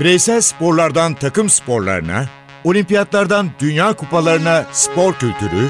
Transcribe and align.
Bireysel 0.00 0.40
sporlardan 0.40 1.14
takım 1.14 1.50
sporlarına, 1.50 2.26
olimpiyatlardan 2.64 3.50
dünya 3.58 3.92
kupalarına 3.92 4.66
spor 4.72 5.14
kültürü, 5.14 5.68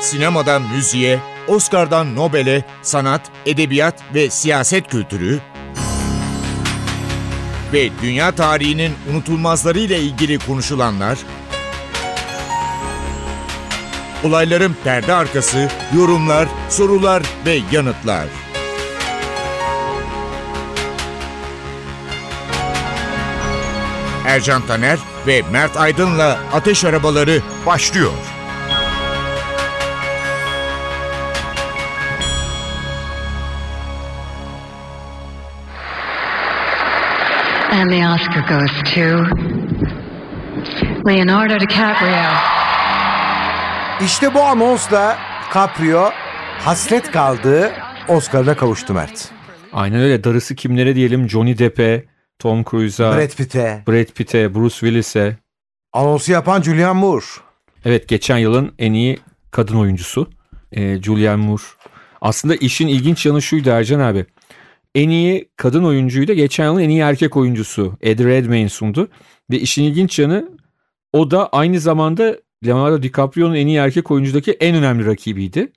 sinemadan 0.00 0.62
müziğe, 0.62 1.20
Oscar'dan 1.48 2.16
Nobel'e 2.16 2.64
sanat, 2.82 3.20
edebiyat 3.46 4.02
ve 4.14 4.30
siyaset 4.30 4.88
kültürü 4.88 5.40
ve 7.72 7.88
dünya 8.02 8.32
tarihinin 8.32 8.92
unutulmazlarıyla 9.10 9.96
ilgili 9.96 10.38
konuşulanlar, 10.38 11.18
olayların 14.24 14.76
perde 14.84 15.14
arkası, 15.14 15.68
yorumlar, 15.96 16.48
sorular 16.68 17.22
ve 17.46 17.58
yanıtlar. 17.72 18.45
Ercan 24.36 24.66
Taner 24.66 24.98
ve 25.26 25.42
Mert 25.52 25.76
Aydın'la 25.76 26.38
Ateş 26.52 26.84
Arabaları 26.84 27.42
başlıyor. 27.66 28.12
And 37.72 37.90
the 37.90 38.08
Oscar 38.08 38.40
goes 38.48 38.70
to 38.94 39.00
Leonardo 41.08 41.60
DiCaprio. 41.60 42.32
İşte 44.00 44.34
bu 44.34 44.42
anonsla 44.42 45.18
Caprio 45.54 46.10
hasret 46.64 47.10
kaldığı 47.10 47.72
Oscar'ına 48.08 48.56
kavuştu 48.56 48.94
Mert. 48.94 49.30
Aynen 49.72 50.00
öyle. 50.00 50.24
Darısı 50.24 50.54
kimlere 50.54 50.94
diyelim? 50.94 51.28
Johnny 51.28 51.58
Depp'e, 51.58 52.04
Tom 52.38 52.64
Cruise'a, 52.64 53.16
Brad 53.16 53.36
Pitt'e. 53.36 53.82
Brad 53.88 54.12
Pitt'e, 54.14 54.54
Bruce 54.54 54.74
Willis'e. 54.74 55.36
Anonsu 55.92 56.32
yapan 56.32 56.62
Julianne 56.62 57.00
Moore. 57.00 57.24
Evet 57.84 58.08
geçen 58.08 58.38
yılın 58.38 58.72
en 58.78 58.92
iyi 58.92 59.18
kadın 59.50 59.76
oyuncusu 59.76 60.30
e, 60.72 61.02
Julianne 61.02 61.46
Moore. 61.46 61.62
Aslında 62.20 62.56
işin 62.56 62.88
ilginç 62.88 63.26
yanı 63.26 63.42
şuydu 63.42 63.70
Ercan 63.70 64.00
abi. 64.00 64.26
En 64.94 65.08
iyi 65.08 65.48
kadın 65.56 65.84
oyuncuyu 65.84 66.28
da 66.28 66.34
geçen 66.34 66.64
yılın 66.64 66.80
en 66.80 66.88
iyi 66.88 67.00
erkek 67.00 67.36
oyuncusu 67.36 67.96
Eddie 68.00 68.26
Redmayne 68.26 68.68
sundu. 68.68 69.08
Ve 69.50 69.58
işin 69.58 69.82
ilginç 69.84 70.18
yanı 70.18 70.48
o 71.12 71.30
da 71.30 71.48
aynı 71.48 71.80
zamanda 71.80 72.36
Leonardo 72.66 73.02
DiCaprio'nun 73.02 73.54
en 73.54 73.66
iyi 73.66 73.76
erkek 73.76 74.10
oyuncudaki 74.10 74.52
en 74.52 74.76
önemli 74.76 75.06
rakibiydi. 75.06 75.72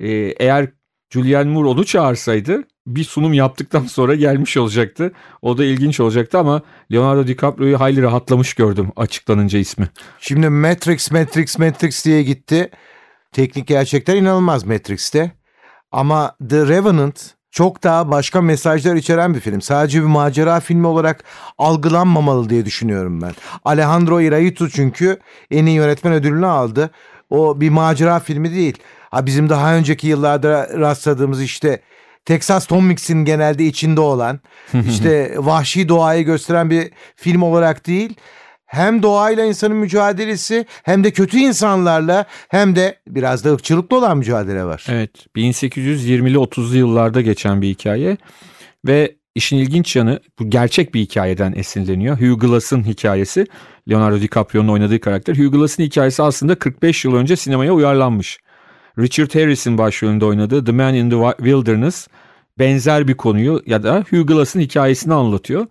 Ee, 0.00 0.08
eğer 0.38 0.68
Julianne 1.10 1.50
Moore 1.50 1.68
onu 1.68 1.84
çağırsaydı 1.84 2.64
bir 2.86 3.04
sunum 3.04 3.32
yaptıktan 3.32 3.84
sonra 3.86 4.14
gelmiş 4.14 4.56
olacaktı. 4.56 5.12
O 5.42 5.58
da 5.58 5.64
ilginç 5.64 6.00
olacaktı 6.00 6.38
ama 6.38 6.62
Leonardo 6.92 7.26
DiCaprio'yu 7.26 7.80
hayli 7.80 8.02
rahatlamış 8.02 8.54
gördüm 8.54 8.90
açıklanınca 8.96 9.58
ismi. 9.58 9.88
Şimdi 10.20 10.48
Matrix, 10.48 11.10
Matrix, 11.10 11.58
Matrix 11.58 12.04
diye 12.04 12.22
gitti. 12.22 12.70
Teknik 13.32 13.66
gerçekten 13.66 14.16
inanılmaz 14.16 14.64
Matrix'te. 14.64 15.32
Ama 15.92 16.36
The 16.48 16.66
Revenant 16.66 17.34
çok 17.50 17.82
daha 17.82 18.10
başka 18.10 18.40
mesajlar 18.40 18.94
içeren 18.94 19.34
bir 19.34 19.40
film. 19.40 19.60
Sadece 19.60 20.00
bir 20.00 20.06
macera 20.06 20.60
filmi 20.60 20.86
olarak 20.86 21.24
algılanmamalı 21.58 22.50
diye 22.50 22.64
düşünüyorum 22.64 23.22
ben. 23.22 23.32
Alejandro 23.64 24.20
Iñárritu 24.20 24.70
çünkü 24.70 25.18
en 25.50 25.66
iyi 25.66 25.76
yönetmen 25.76 26.12
ödülünü 26.12 26.46
aldı. 26.46 26.90
O 27.30 27.60
bir 27.60 27.70
macera 27.70 28.20
filmi 28.20 28.54
değil. 28.54 28.78
Ha 29.10 29.26
bizim 29.26 29.48
daha 29.48 29.74
önceki 29.74 30.06
yıllarda 30.06 30.68
rastladığımız 30.78 31.42
işte 31.42 31.80
Texas 32.24 32.66
Tom 32.66 32.86
Mix'in 32.86 33.24
genelde 33.24 33.64
içinde 33.64 34.00
olan 34.00 34.40
işte 34.88 35.34
vahşi 35.36 35.88
doğayı 35.88 36.24
gösteren 36.24 36.70
bir 36.70 36.90
film 37.16 37.42
olarak 37.42 37.86
değil 37.86 38.14
hem 38.72 39.02
doğayla 39.02 39.44
insanın 39.44 39.76
mücadelesi 39.76 40.66
hem 40.82 41.04
de 41.04 41.10
kötü 41.10 41.38
insanlarla 41.38 42.26
hem 42.48 42.76
de 42.76 42.98
biraz 43.08 43.44
da 43.44 43.52
ırkçılıkla 43.52 43.96
olan 43.96 44.18
mücadele 44.18 44.64
var. 44.64 44.86
Evet 44.88 45.26
1820'li 45.36 46.36
30'lu 46.36 46.76
yıllarda 46.76 47.20
geçen 47.20 47.62
bir 47.62 47.68
hikaye 47.68 48.16
ve 48.86 49.16
işin 49.34 49.56
ilginç 49.56 49.96
yanı 49.96 50.20
bu 50.38 50.50
gerçek 50.50 50.94
bir 50.94 51.00
hikayeden 51.00 51.52
esinleniyor. 51.56 52.20
Hugh 52.20 52.40
Glass'ın 52.40 52.84
hikayesi 52.84 53.46
Leonardo 53.90 54.20
DiCaprio'nun 54.20 54.68
oynadığı 54.68 55.00
karakter. 55.00 55.36
Hugh 55.36 55.52
Glass'ın 55.52 55.82
hikayesi 55.82 56.22
aslında 56.22 56.54
45 56.54 57.04
yıl 57.04 57.14
önce 57.14 57.36
sinemaya 57.36 57.72
uyarlanmış. 57.72 58.38
Richard 58.98 59.34
Harris'in 59.34 59.78
başrolünde 59.78 60.24
oynadığı 60.24 60.64
The 60.64 60.72
Man 60.72 60.94
in 60.94 61.10
the 61.10 61.16
Wilderness 61.36 62.08
benzer 62.58 63.08
bir 63.08 63.14
konuyu 63.14 63.62
ya 63.66 63.82
da 63.82 64.04
Hugh 64.10 64.26
Glass'ın 64.26 64.60
hikayesini 64.60 65.14
anlatıyor. 65.14 65.66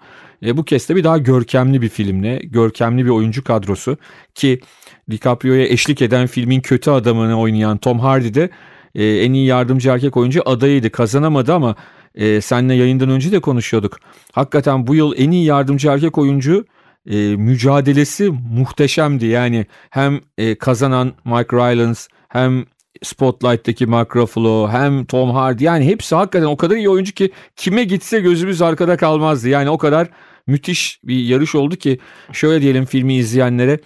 E, 0.45 0.57
bu 0.57 0.65
kez 0.65 0.89
de 0.89 0.95
bir 0.95 1.03
daha 1.03 1.17
görkemli 1.17 1.81
bir 1.81 1.89
filmle, 1.89 2.39
görkemli 2.43 3.05
bir 3.05 3.09
oyuncu 3.09 3.43
kadrosu 3.43 3.97
ki 4.35 4.59
DiCaprio'ya 5.11 5.67
eşlik 5.67 6.01
eden 6.01 6.27
filmin 6.27 6.61
kötü 6.61 6.91
adamını 6.91 7.39
oynayan 7.39 7.77
Tom 7.77 7.99
Hardy 7.99 8.33
de 8.33 8.49
e, 8.95 9.05
en 9.05 9.33
iyi 9.33 9.45
yardımcı 9.45 9.89
erkek 9.89 10.17
oyuncu 10.17 10.41
adayıydı. 10.45 10.89
Kazanamadı 10.91 11.53
ama 11.53 11.75
e, 12.15 12.41
seninle 12.41 12.73
yayından 12.73 13.09
önce 13.09 13.31
de 13.31 13.39
konuşuyorduk. 13.39 13.99
Hakikaten 14.31 14.87
bu 14.87 14.95
yıl 14.95 15.13
en 15.17 15.31
iyi 15.31 15.45
yardımcı 15.45 15.89
erkek 15.89 16.17
oyuncu 16.17 16.65
e, 17.09 17.35
mücadelesi 17.35 18.29
muhteşemdi. 18.29 19.25
Yani 19.25 19.65
hem 19.89 20.19
e, 20.37 20.55
kazanan 20.55 21.13
Mike 21.25 21.57
Rylance 21.57 21.99
hem 22.29 22.65
Spotlight'taki 23.03 23.85
Mark 23.85 24.15
Ruffalo 24.15 24.69
hem 24.69 25.05
Tom 25.05 25.31
Hardy 25.31 25.63
yani 25.63 25.85
hepsi 25.85 26.15
hakikaten 26.15 26.45
o 26.45 26.57
kadar 26.57 26.75
iyi 26.75 26.89
oyuncu 26.89 27.13
ki 27.13 27.31
kime 27.55 27.83
gitse 27.83 28.19
gözümüz 28.19 28.61
arkada 28.61 28.97
kalmazdı. 28.97 29.49
Yani 29.49 29.69
o 29.69 29.77
kadar 29.77 30.09
müthiş 30.47 30.99
bir 31.03 31.23
yarış 31.23 31.55
oldu 31.55 31.75
ki 31.75 31.99
şöyle 32.31 32.61
diyelim 32.61 32.85
filmi 32.85 33.15
izleyenlere 33.15 33.79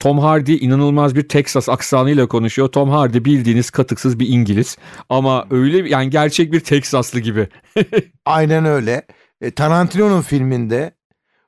Tom 0.00 0.18
Hardy 0.18 0.56
inanılmaz 0.60 1.14
bir 1.14 1.28
Texas 1.28 1.68
aksanıyla 1.68 2.28
konuşuyor. 2.28 2.68
Tom 2.68 2.90
Hardy 2.90 3.24
bildiğiniz 3.24 3.70
katıksız 3.70 4.20
bir 4.20 4.28
İngiliz 4.28 4.76
ama 5.08 5.46
öyle 5.50 5.88
yani 5.88 6.10
gerçek 6.10 6.52
bir 6.52 6.60
Teksaslı 6.60 7.20
gibi. 7.20 7.48
Aynen 8.24 8.64
öyle. 8.64 9.02
E, 9.40 9.50
Tarantino'nun 9.50 10.22
filminde 10.22 10.94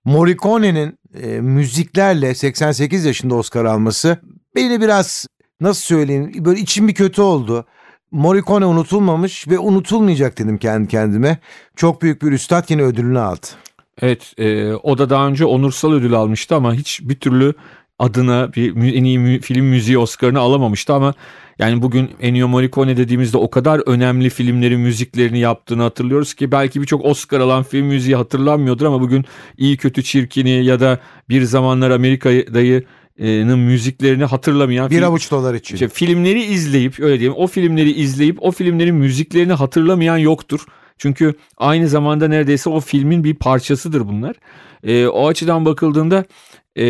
Morricone'nin 0.05 0.99
e, 1.23 1.27
müziklerle 1.41 2.35
88 2.35 3.05
yaşında 3.05 3.35
Oscar 3.35 3.65
alması 3.65 4.19
beni 4.55 4.81
biraz 4.81 5.27
nasıl 5.61 5.83
söyleyeyim 5.83 6.33
böyle 6.45 6.61
içim 6.61 6.89
bir 6.89 6.95
kötü 6.95 7.23
oldu. 7.23 7.65
Morricone 8.11 8.67
unutulmamış 8.67 9.49
ve 9.49 9.59
unutulmayacak 9.59 10.39
dedim 10.39 10.59
kendi 10.59 10.89
kendime. 10.89 11.39
Çok 11.77 12.03
büyük 12.03 12.23
bir 12.23 12.33
üstad 12.33 12.71
yine 12.71 12.83
ödülünü 12.83 13.19
aldı. 13.19 13.47
Evet 14.03 14.35
e, 14.39 14.73
o 14.73 14.99
da 14.99 15.11
daha 15.11 15.27
önce 15.27 15.45
onursal 15.45 15.93
ödül 15.93 16.15
almıştı 16.15 16.55
ama 16.55 16.75
hiç 16.75 17.01
bir 17.03 17.21
türlü 17.21 17.55
adına 17.99 18.53
bir 18.53 18.95
en 18.95 19.05
iyi 19.05 19.41
film 19.41 19.67
müziği 19.67 19.99
Oscar'ını 19.99 20.41
alamamıştı 20.41 20.95
ama 20.95 21.15
yani 21.59 21.83
bugün 21.83 22.11
Ennio 22.21 22.49
Morricone 22.49 22.97
dediğimizde 22.97 23.39
o 23.39 23.51
kadar 23.51 23.83
önemli 23.87 24.31
filmlerin 24.31 24.81
müziklerini 24.81 25.39
yaptığını 25.39 25.83
hatırlıyoruz 25.83 26.35
ki 26.35 26.53
belki 26.53 26.81
birçok 26.81 27.05
Oscar 27.05 27.41
alan 27.41 27.63
film 27.63 27.87
müziği 27.87 28.17
hatırlanmıyordur 28.17 28.87
ama 28.87 29.01
bugün 29.01 29.25
iyi 29.57 29.77
kötü 29.77 30.03
çirkini 30.03 30.65
ya 30.65 30.81
da 30.81 30.99
bir 31.29 31.43
zamanlar 31.43 31.91
Amerika'dayı 31.91 32.85
müziklerini 33.19 34.25
hatırlamayan 34.25 34.91
bir 34.91 34.97
film, 34.97 35.05
avuç 35.05 35.31
dolar 35.31 35.55
için. 35.55 35.75
Işte 35.75 35.89
filmleri 35.89 36.43
izleyip 36.43 37.01
öyle 37.01 37.19
diyeyim 37.19 37.39
o 37.39 37.47
filmleri 37.47 37.93
izleyip 37.93 38.39
o 38.41 38.51
filmlerin 38.51 38.95
müziklerini 38.95 39.53
hatırlamayan 39.53 40.19
yoktur. 40.19 40.67
Çünkü 40.99 41.35
aynı 41.57 41.89
zamanda 41.89 42.29
neredeyse 42.29 42.71
o 42.71 42.81
filmin 42.81 43.25
bir 43.25 43.35
parçasıdır 43.35 44.09
bunlar. 44.09 44.37
E, 44.85 45.07
o 45.07 45.29
açıdan 45.29 45.65
bakıldığında 45.65 46.25
e, 46.77 46.87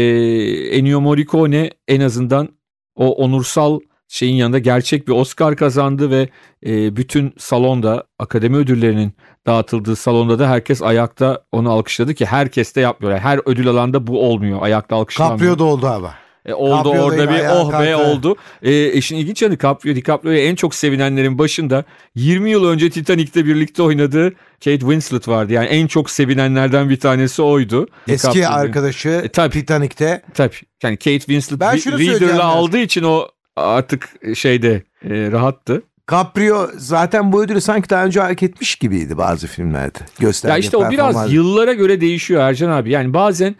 Ennio 0.77 1.01
Morricone 1.01 1.71
en 1.89 2.01
azından 2.01 2.49
o 2.95 3.15
onursal 3.25 3.81
şeyin 4.09 4.37
yanında 4.37 4.59
gerçek 4.59 5.09
bir 5.09 5.13
Oscar 5.13 5.57
kazandı 5.57 6.11
ve 6.11 6.29
e, 6.67 6.97
bütün 6.97 7.35
salonda 7.39 8.05
akademi 8.19 8.57
ödüllerinin 8.57 9.13
dağıtıldığı 9.49 9.97
salonda 9.97 10.39
da 10.39 10.51
herkes 10.51 10.83
ayakta 10.83 11.43
onu 11.53 11.71
alkışladı 11.71 12.15
ki 12.15 12.27
herkes 12.27 12.75
de 12.75 12.81
yapmıyor. 12.81 13.13
Yani 13.13 13.23
her 13.23 13.41
ödül 13.45 13.69
alanda 13.69 14.07
bu 14.07 14.29
olmuyor. 14.29 14.63
Ayakta 14.63 14.97
alkışlanmıyor. 14.97 15.39
Caprio 15.39 15.59
da 15.59 15.65
oldu 15.65 15.87
ama. 15.87 16.15
E, 16.47 16.55
oldu 16.55 16.89
Caprio 16.89 17.05
orada 17.05 17.31
bir 17.31 17.39
oh 17.39 17.71
kalktı. 17.71 17.87
be 17.87 17.97
oldu. 17.97 18.37
E, 18.63 18.93
işin 18.93 19.17
ilginç 19.17 19.43
yanı 19.43 19.59
Caprio, 19.59 19.95
DiCaprio'ya 19.95 20.45
en 20.45 20.55
çok 20.55 20.75
sevinenlerin 20.75 21.39
başında 21.39 21.85
20 22.15 22.51
yıl 22.51 22.65
önce 22.65 22.91
Titanic'te 22.91 23.47
birlikte 23.47 23.83
oynadığı 23.83 24.31
Kate 24.65 24.79
Winslet 24.79 25.29
vardı. 25.29 25.53
Yani 25.53 25.67
en 25.67 25.87
çok 25.87 26.11
sevinenlerden 26.11 26.91
bir 26.91 27.01
tanesi 27.01 27.43
oydu. 27.43 27.89
Eski 28.09 28.49
arkadaşı 28.49 29.09
e, 29.09 29.29
tabii, 29.29 29.53
Titanic'te. 29.53 30.23
Tabii. 30.35 30.57
Yani 30.83 30.97
Kate 30.97 31.19
Winslet 31.19 31.61
ben 31.61 31.77
Reader'la 31.77 32.45
aldığı 32.45 32.79
için 32.79 33.03
o 33.03 33.29
artık 33.57 34.09
şeyde 34.35 34.83
e, 35.05 35.31
rahattı. 35.33 35.83
Caprio 36.11 36.71
zaten 36.77 37.33
bu 37.33 37.43
ödülü 37.43 37.61
sanki 37.61 37.91
daha 37.91 38.05
önce 38.05 38.21
hak 38.21 38.43
etmiş 38.43 38.77
gibiydi 38.77 39.19
bazı 39.19 39.47
filmlerde. 39.47 39.99
Gösterge 40.19 40.53
ya 40.53 40.59
işte 40.59 40.77
o 40.77 40.91
biraz 40.91 41.33
yıllara 41.33 41.73
göre 41.73 42.01
değişiyor 42.01 42.43
Ercan 42.43 42.71
abi. 42.71 42.91
Yani 42.91 43.15
bazen 43.15 43.57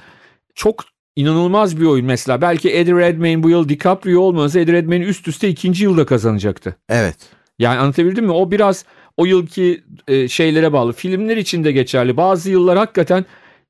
çok 0.55 0.85
inanılmaz 1.17 1.81
bir 1.81 1.87
oyun 1.87 2.07
mesela. 2.07 2.41
Belki 2.41 2.71
Eddie 2.71 2.95
Redmayne 2.95 3.43
bu 3.43 3.51
yıl 3.51 3.69
DiCaprio 3.69 4.21
olmasa 4.21 4.61
Eddie 4.61 4.73
Redmayne 4.75 5.05
üst 5.05 5.29
üste 5.29 5.49
ikinci 5.49 5.85
yılda 5.85 6.07
kazanacaktı. 6.07 6.77
Evet. 6.89 7.17
Yani 7.59 7.79
anlatabildim 7.79 8.25
mi? 8.25 8.33
O 8.33 8.51
biraz 8.51 8.85
o 9.17 9.25
yılki 9.25 9.85
e, 10.09 10.29
şeylere 10.29 10.73
bağlı. 10.73 10.93
Filmler 10.93 11.37
için 11.37 11.65
de 11.65 11.73
geçerli. 11.73 12.17
Bazı 12.17 12.51
yıllar 12.51 12.79
hakikaten 12.79 13.25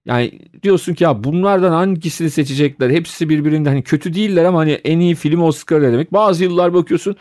Yani 0.06 0.40
diyorsun 0.62 0.94
ki 0.94 1.04
ya 1.04 1.24
bunlardan 1.24 1.72
hangisini 1.72 2.30
seçecekler? 2.30 2.90
Hepsi 2.90 3.28
birbirinden 3.28 3.70
hani 3.70 3.82
kötü 3.82 4.14
değiller 4.14 4.44
ama 4.44 4.58
hani 4.58 4.72
en 4.72 5.00
iyi 5.00 5.14
film 5.14 5.42
Oscar'ı 5.42 5.92
demek. 5.92 6.12
Bazı 6.12 6.44
yıllar 6.44 6.74
bakıyorsun 6.74 7.16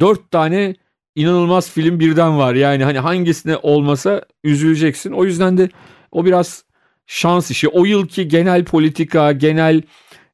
dört 0.00 0.30
tane 0.30 0.74
inanılmaz 1.14 1.70
film 1.70 2.00
birden 2.00 2.38
var. 2.38 2.54
Yani 2.54 2.84
hani 2.84 2.98
hangisine 2.98 3.56
olmasa 3.56 4.22
üzüleceksin. 4.44 5.12
O 5.12 5.24
yüzden 5.24 5.58
de 5.58 5.68
o 6.12 6.24
biraz 6.24 6.64
şans 7.06 7.50
işi. 7.50 7.68
O 7.68 7.84
yılki 7.84 8.28
genel 8.28 8.64
politika, 8.64 9.32
genel 9.32 9.82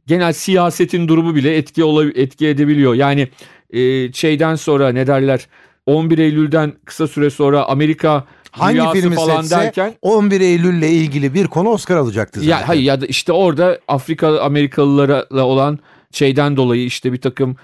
genel 0.06 0.32
siyasetin 0.32 1.08
durumu 1.08 1.34
bile 1.34 1.56
etki 1.56 1.84
etki 2.14 2.48
edebiliyor. 2.48 2.94
Yani 2.94 3.28
e, 3.70 4.12
şeyden 4.12 4.54
sonra 4.54 4.88
ne 4.88 5.06
derler 5.06 5.46
11 5.86 6.18
Eylül'den 6.18 6.72
kısa 6.84 7.08
süre 7.08 7.30
sonra 7.30 7.64
Amerika 7.64 8.24
Hangi 8.50 9.00
filmi 9.00 9.14
falan 9.14 9.42
seçse 9.42 9.56
derken 9.56 9.94
11 10.02 10.40
Eylül'le 10.40 10.88
ilgili 10.90 11.34
bir 11.34 11.46
konu 11.46 11.68
Oscar 11.68 11.96
alacaktı 11.96 12.40
zaten. 12.40 12.50
Ya, 12.50 12.68
hayır 12.68 12.82
ya 12.82 13.00
da 13.00 13.06
işte 13.06 13.32
orada 13.32 13.78
Afrika 13.88 14.40
Amerikalılarla 14.40 15.44
olan 15.44 15.78
şeyden 16.12 16.56
dolayı 16.56 16.84
işte 16.84 17.12
bir 17.12 17.20
takım 17.20 17.56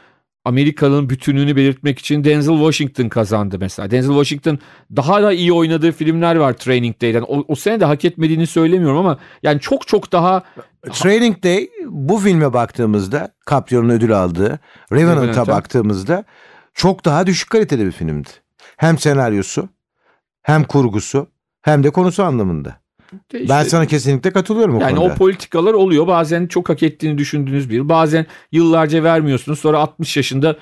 Amerika'nın 0.44 1.10
bütünlüğünü 1.10 1.56
belirtmek 1.56 1.98
için 1.98 2.24
Denzel 2.24 2.54
Washington 2.54 3.08
kazandı 3.08 3.56
mesela. 3.60 3.90
Denzel 3.90 4.12
Washington 4.12 4.58
daha 4.96 5.22
da 5.22 5.32
iyi 5.32 5.52
oynadığı 5.52 5.92
filmler 5.92 6.36
var 6.36 6.52
Training 6.52 7.02
Day'den. 7.02 7.22
O, 7.22 7.44
o 7.48 7.54
sene 7.54 7.80
de 7.80 7.84
hak 7.84 8.04
etmediğini 8.04 8.46
söylemiyorum 8.46 8.98
ama 8.98 9.18
yani 9.42 9.60
çok 9.60 9.86
çok 9.86 10.12
daha... 10.12 10.42
Training 10.92 11.44
Day 11.44 11.70
bu 11.86 12.18
filme 12.18 12.52
baktığımızda 12.52 13.34
Caprio'nun 13.50 13.88
ödül 13.88 14.12
aldığı 14.12 14.58
Revenant'a 14.92 15.46
baktığımızda 15.46 16.24
çok 16.74 17.04
daha 17.04 17.26
düşük 17.26 17.50
kaliteli 17.50 17.86
bir 17.86 17.92
filmdi. 17.92 18.28
Hem 18.76 18.98
senaryosu 18.98 19.68
hem 20.42 20.64
kurgusu 20.64 21.30
hem 21.62 21.84
de 21.84 21.90
konusu 21.90 22.22
anlamında. 22.24 22.83
İşte, 23.34 23.48
ben 23.48 23.62
sana 23.62 23.86
kesinlikle 23.86 24.30
katılıyorum 24.30 24.76
o 24.76 24.80
yani 24.80 24.96
konuda. 24.96 25.14
o 25.14 25.16
politikalar 25.16 25.74
oluyor. 25.74 26.06
Bazen 26.06 26.46
çok 26.46 26.68
hak 26.68 26.82
ettiğini 26.82 27.18
düşündüğünüz 27.18 27.70
bir. 27.70 27.88
Bazen 27.88 28.26
yıllarca 28.52 29.02
vermiyorsunuz. 29.02 29.58
Sonra 29.58 29.78
60 29.78 30.16
yaşında 30.16 30.56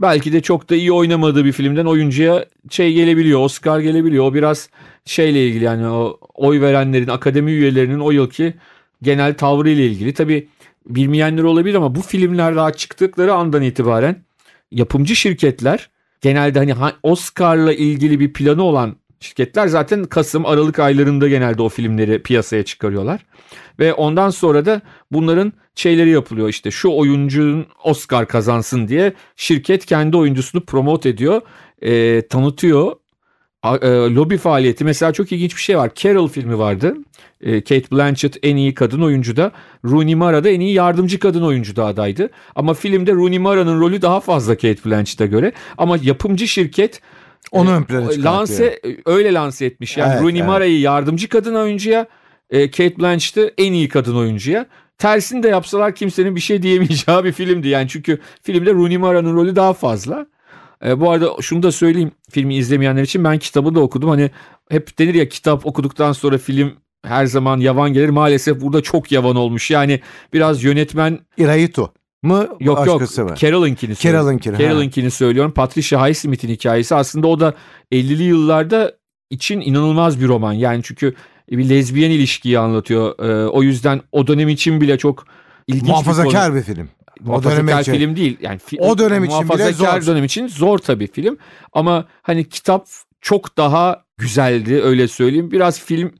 belki 0.00 0.32
de 0.32 0.40
çok 0.40 0.70
da 0.70 0.74
iyi 0.74 0.92
oynamadığı 0.92 1.44
bir 1.44 1.52
filmden 1.52 1.86
oyuncuya 1.86 2.44
şey 2.70 2.92
gelebiliyor. 2.92 3.40
Oscar 3.40 3.80
gelebiliyor. 3.80 4.24
O 4.24 4.34
biraz 4.34 4.68
şeyle 5.04 5.46
ilgili 5.46 5.64
yani 5.64 5.86
o 5.86 6.18
oy 6.34 6.60
verenlerin, 6.60 7.08
akademi 7.08 7.50
üyelerinin 7.50 8.00
o 8.00 8.10
yılki 8.10 8.54
genel 9.02 9.34
tavrı 9.34 9.70
ile 9.70 9.86
ilgili. 9.86 10.14
Tabii 10.14 10.48
bilmeyenler 10.86 11.42
olabilir 11.42 11.74
ama 11.74 11.94
bu 11.94 12.00
filmler 12.00 12.56
daha 12.56 12.72
çıktıkları 12.72 13.34
andan 13.34 13.62
itibaren 13.62 14.16
yapımcı 14.70 15.16
şirketler 15.16 15.90
genelde 16.20 16.72
hani 16.72 16.92
Oscar'la 17.02 17.72
ilgili 17.72 18.20
bir 18.20 18.32
planı 18.32 18.62
olan 18.62 18.96
şirketler 19.22 19.66
zaten 19.66 20.04
Kasım, 20.04 20.46
Aralık 20.46 20.78
aylarında 20.78 21.28
genelde 21.28 21.62
o 21.62 21.68
filmleri 21.68 22.22
piyasaya 22.22 22.64
çıkarıyorlar. 22.64 23.26
Ve 23.78 23.94
ondan 23.94 24.30
sonra 24.30 24.66
da 24.66 24.80
bunların 25.12 25.52
şeyleri 25.74 26.10
yapılıyor 26.10 26.48
işte 26.48 26.70
şu 26.70 26.90
oyuncunun 26.90 27.66
Oscar 27.84 28.28
kazansın 28.28 28.88
diye 28.88 29.12
şirket 29.36 29.86
kendi 29.86 30.16
oyuncusunu 30.16 30.64
promote 30.64 31.08
ediyor, 31.08 31.42
e, 31.82 32.22
tanıtıyor. 32.28 32.92
E, 33.64 33.88
lobi 33.88 34.36
faaliyeti 34.36 34.84
mesela 34.84 35.12
çok 35.12 35.32
ilginç 35.32 35.56
bir 35.56 35.60
şey 35.60 35.78
var. 35.78 35.90
Carol 35.94 36.28
filmi 36.28 36.58
vardı. 36.58 36.94
E, 37.40 37.60
Kate 37.60 37.90
Blanchett 37.92 38.38
en 38.42 38.56
iyi 38.56 38.74
kadın 38.74 39.02
oyuncu 39.02 39.36
da 39.36 39.52
Rooney 39.84 40.14
Mara 40.14 40.44
da 40.44 40.48
en 40.48 40.60
iyi 40.60 40.74
yardımcı 40.74 41.18
kadın 41.18 41.42
oyuncu 41.42 41.76
da 41.76 41.86
adaydı. 41.86 42.30
Ama 42.56 42.74
filmde 42.74 43.12
Rooney 43.12 43.38
Mara'nın 43.38 43.80
rolü 43.80 44.02
daha 44.02 44.20
fazla 44.20 44.54
Kate 44.54 44.84
Blanchett'e 44.86 45.26
göre. 45.26 45.52
Ama 45.78 45.98
yapımcı 46.02 46.48
şirket 46.48 47.00
onu 47.50 47.70
ön 47.70 47.84
plana 47.84 48.10
çıkartıyor. 48.10 48.24
Lanse 48.24 48.80
öyle 49.06 49.34
lanse 49.34 49.66
etmiş. 49.66 49.96
Yani 49.96 50.12
evet, 50.12 50.22
Rooney 50.22 50.38
evet. 50.38 50.48
Mara'yı 50.48 50.80
yardımcı 50.80 51.28
kadın 51.28 51.54
oyuncuya, 51.54 52.06
e, 52.50 52.70
Kate 52.70 52.98
Blanchett'ı 52.98 53.54
en 53.58 53.72
iyi 53.72 53.88
kadın 53.88 54.16
oyuncuya. 54.16 54.66
Tersini 54.98 55.42
de 55.42 55.48
yapsalar 55.48 55.94
kimsenin 55.94 56.36
bir 56.36 56.40
şey 56.40 56.62
diyemeyeceği 56.62 57.24
bir 57.24 57.32
filmdi. 57.32 57.68
Yani 57.68 57.88
çünkü 57.88 58.18
filmde 58.42 58.72
Rooney 58.72 58.98
Mara'nın 58.98 59.36
rolü 59.36 59.56
daha 59.56 59.72
fazla. 59.72 60.26
E, 60.86 61.00
bu 61.00 61.10
arada 61.10 61.42
şunu 61.42 61.62
da 61.62 61.72
söyleyeyim 61.72 62.10
filmi 62.30 62.56
izlemeyenler 62.56 63.02
için 63.02 63.24
ben 63.24 63.38
kitabı 63.38 63.74
da 63.74 63.80
okudum. 63.80 64.10
Hani 64.10 64.30
hep 64.70 64.98
denir 64.98 65.14
ya 65.14 65.28
kitap 65.28 65.66
okuduktan 65.66 66.12
sonra 66.12 66.38
film 66.38 66.72
her 67.04 67.26
zaman 67.26 67.60
yavan 67.60 67.92
gelir. 67.92 68.08
Maalesef 68.08 68.60
burada 68.60 68.80
çok 68.80 69.12
yavan 69.12 69.36
olmuş. 69.36 69.70
Yani 69.70 70.00
biraz 70.32 70.64
yönetmen... 70.64 71.18
Irahito 71.38 71.92
mı 72.22 72.48
yok 72.60 72.86
yok 72.86 73.00
mı? 73.00 73.34
Carol'inkini 73.36 73.96
Carol'inkini, 73.96 74.58
Carol'inkini 74.58 75.10
söylüyorum. 75.10 75.52
Patricia 75.52 76.08
Highsmith'in 76.08 76.48
hikayesi 76.48 76.94
aslında 76.94 77.26
o 77.26 77.40
da 77.40 77.54
50'li 77.92 78.22
yıllarda 78.22 78.92
için 79.30 79.60
inanılmaz 79.60 80.20
bir 80.20 80.28
roman. 80.28 80.52
Yani 80.52 80.80
çünkü 80.84 81.14
bir 81.50 81.68
lezbiyen 81.68 82.10
ilişkiyi 82.10 82.58
anlatıyor. 82.58 83.18
Ee, 83.18 83.48
o 83.48 83.62
yüzden 83.62 84.00
o 84.12 84.26
dönem 84.26 84.48
için 84.48 84.80
bile 84.80 84.98
çok 84.98 85.24
ilginç 85.66 85.88
Muhafazakar 85.88 86.52
bir, 86.52 86.58
bir 86.58 86.62
film. 86.62 86.88
Muhafazakar 87.20 87.62
o 87.62 87.66
dönem 87.66 87.80
için. 87.80 87.92
film 87.92 88.16
değil. 88.16 88.36
Yani 88.40 88.58
fi, 88.58 88.76
o 88.80 88.98
dönem 88.98 89.24
için 89.24 89.48
bile 89.48 89.72
zor. 89.72 90.06
dönem 90.06 90.24
için 90.24 90.48
zor 90.48 90.78
tabii 90.78 91.06
film. 91.06 91.38
Ama 91.72 92.06
hani 92.22 92.48
kitap 92.48 92.86
çok 93.20 93.56
daha 93.56 94.04
güzeldi 94.18 94.80
öyle 94.82 95.08
söyleyeyim. 95.08 95.50
Biraz 95.50 95.80
film 95.80 96.14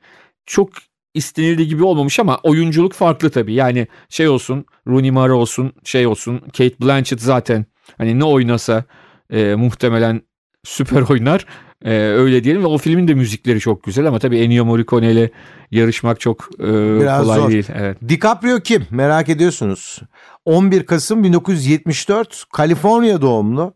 çok 0.47 0.71
istenildiği 1.15 1.69
gibi 1.69 1.85
olmamış 1.85 2.21
ama 2.21 2.41
oyunculuk 2.43 2.93
farklı 2.93 3.31
tabii. 3.31 3.55
Yani 3.55 3.87
şey 4.09 4.29
olsun 4.29 4.65
Rooney 4.89 5.11
Mara 5.11 5.35
olsun 5.35 5.73
şey 5.85 6.07
olsun 6.07 6.39
Kate 6.39 6.75
Blanchett 6.81 7.21
zaten 7.21 7.67
hani 7.99 8.19
ne 8.19 8.25
oynasa 8.25 8.85
e, 9.31 9.55
muhtemelen 9.55 10.23
süper 10.65 11.01
oynar. 11.11 11.47
E, 11.85 11.91
öyle 11.95 12.45
diyelim 12.45 12.63
ve 12.63 12.67
o 12.67 12.79
filmin 12.79 13.09
de 13.09 13.15
müzikleri 13.15 13.61
çok 13.61 13.85
güzel 13.85 14.07
ama 14.07 14.19
tabii 14.19 14.39
Ennio 14.39 14.65
Morricone 14.65 15.13
ile 15.13 15.31
yarışmak 15.71 16.21
çok 16.21 16.49
e, 16.61 17.01
Biraz 17.01 17.23
kolay 17.23 17.39
zor. 17.41 17.51
değil. 17.51 17.69
Evet. 17.75 17.99
DiCaprio 18.09 18.61
kim? 18.61 18.87
Merak 18.91 19.29
ediyorsunuz. 19.29 19.99
11 20.45 20.87
Kasım 20.87 21.25
1974 21.25 22.45
Kaliforniya 22.53 23.21
doğumlu. 23.23 23.75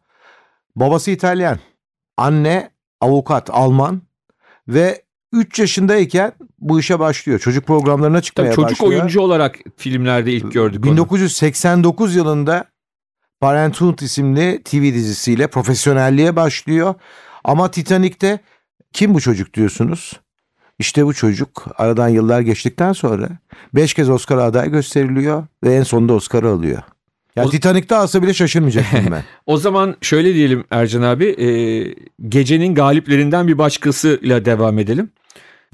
Babası 0.76 1.10
İtalyan. 1.10 1.58
Anne 2.16 2.70
avukat 3.00 3.50
Alman 3.52 4.02
ve 4.68 5.02
3 5.36 5.58
yaşındayken 5.58 6.32
bu 6.58 6.80
işe 6.80 6.98
başlıyor. 6.98 7.38
Çocuk 7.38 7.66
programlarına 7.66 8.20
çıkmaya 8.20 8.44
Tabii 8.44 8.54
çocuk 8.54 8.70
başlıyor. 8.70 8.90
Çocuk 8.90 9.02
oyuncu 9.02 9.20
olarak 9.20 9.58
filmlerde 9.76 10.32
ilk 10.32 10.52
gördük 10.52 10.84
1989 10.84 12.10
onu. 12.10 12.18
yılında 12.18 12.64
Parenthood 13.40 13.98
isimli 13.98 14.62
TV 14.64 14.82
dizisiyle 14.82 15.46
profesyonelliğe 15.46 16.36
başlıyor. 16.36 16.94
Ama 17.44 17.70
Titanic'te 17.70 18.40
kim 18.92 19.14
bu 19.14 19.20
çocuk 19.20 19.54
diyorsunuz? 19.54 20.12
İşte 20.78 21.06
bu 21.06 21.14
çocuk 21.14 21.66
aradan 21.76 22.08
yıllar 22.08 22.40
geçtikten 22.40 22.92
sonra 22.92 23.28
5 23.74 23.94
kez 23.94 24.10
Oscar 24.10 24.38
aday 24.38 24.70
gösteriliyor 24.70 25.46
ve 25.64 25.74
en 25.74 25.82
sonunda 25.82 26.12
Oscar'ı 26.12 26.50
alıyor. 26.50 26.82
Yani 27.36 27.48
o... 27.48 27.50
Titanic'te 27.50 27.94
alsa 27.96 28.22
bile 28.22 28.34
şaşırmayacaktım 28.34 29.06
ben. 29.10 29.22
o 29.46 29.56
zaman 29.56 29.96
şöyle 30.00 30.34
diyelim 30.34 30.64
Ercan 30.70 31.02
abi, 31.02 31.26
e, 31.26 31.48
gecenin 32.28 32.74
galiplerinden 32.74 33.48
bir 33.48 33.58
başkasıyla 33.58 34.44
devam 34.44 34.78
edelim. 34.78 35.10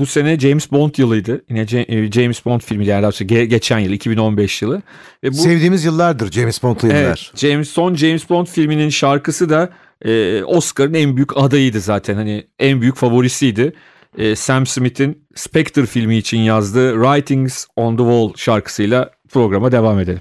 Bu 0.02 0.06
sene 0.06 0.38
James 0.38 0.72
Bond 0.72 0.94
yılıydı. 0.96 1.44
Yine 1.48 1.60
e, 1.60 2.12
James 2.12 2.44
Bond 2.44 2.60
filmi 2.60 2.86
yani 2.86 3.02
daha 3.02 3.44
geçen 3.44 3.78
yıl 3.78 3.92
2015 3.92 4.62
yılı. 4.62 4.82
Ve 5.24 5.30
bu, 5.30 5.34
Sevdiğimiz 5.34 5.84
yıllardır 5.84 6.32
James 6.32 6.62
Bond 6.62 6.76
yıllar. 6.82 6.96
Evet, 6.96 7.30
James 7.34 7.68
son 7.68 7.94
James 7.94 8.30
Bond 8.30 8.46
filminin 8.46 8.88
şarkısı 8.88 9.50
da 9.50 9.70
e, 10.04 10.42
Oscar'ın 10.44 10.94
en 10.94 11.16
büyük 11.16 11.36
adayıydı 11.36 11.80
zaten. 11.80 12.14
Hani 12.14 12.46
en 12.58 12.80
büyük 12.80 12.96
favorisiydi. 12.96 13.72
E, 14.18 14.36
Sam 14.36 14.66
Smith'in 14.66 15.24
Spectre 15.34 15.86
filmi 15.86 16.16
için 16.16 16.38
yazdığı 16.38 16.92
Writings 16.92 17.66
on 17.76 17.96
the 17.96 18.02
Wall 18.02 18.32
şarkısıyla 18.36 19.10
programa 19.32 19.72
devam 19.72 20.00
edelim. 20.00 20.20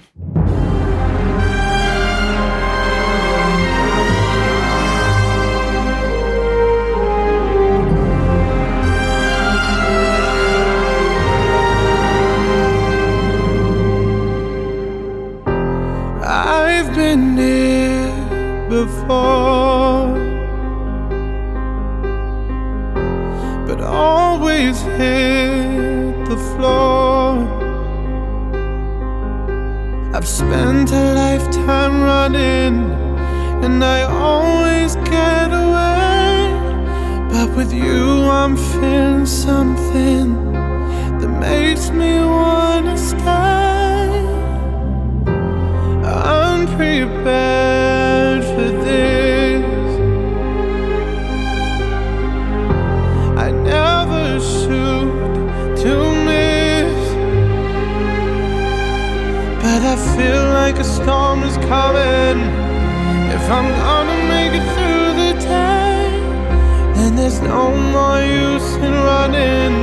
Before, 18.86 20.08
but 23.66 23.80
always 23.80 24.80
hit 24.98 26.24
the 26.30 26.38
floor. 26.50 27.46
I've 30.14 30.26
spent 30.26 30.90
a 30.90 31.14
lifetime 31.14 32.02
running, 32.02 32.76
and 33.64 33.84
I 33.84 34.02
always 34.02 34.96
get 35.14 35.48
away. 35.64 36.32
But 37.32 37.48
with 37.56 37.72
you, 37.72 38.02
I'm 38.40 38.56
feeling 38.56 39.26
something 39.26 40.26
that 41.18 41.32
makes 41.48 41.90
me 41.90 42.12
wanna 42.18 42.96
stay. 42.98 43.81
Storm 61.02 61.42
is 61.42 61.56
coming. 61.72 62.38
If 63.36 63.44
I'm 63.50 63.68
gonna 63.82 64.18
make 64.34 64.52
it 64.60 64.66
through 64.74 65.08
the 65.22 65.32
day, 65.40 66.02
then 66.96 67.16
there's 67.16 67.40
no 67.40 67.62
more 67.94 68.20
use 68.20 68.70
in 68.86 68.94
running. 69.10 69.74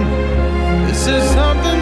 This 0.88 1.08
is 1.08 1.24
something 1.40 1.79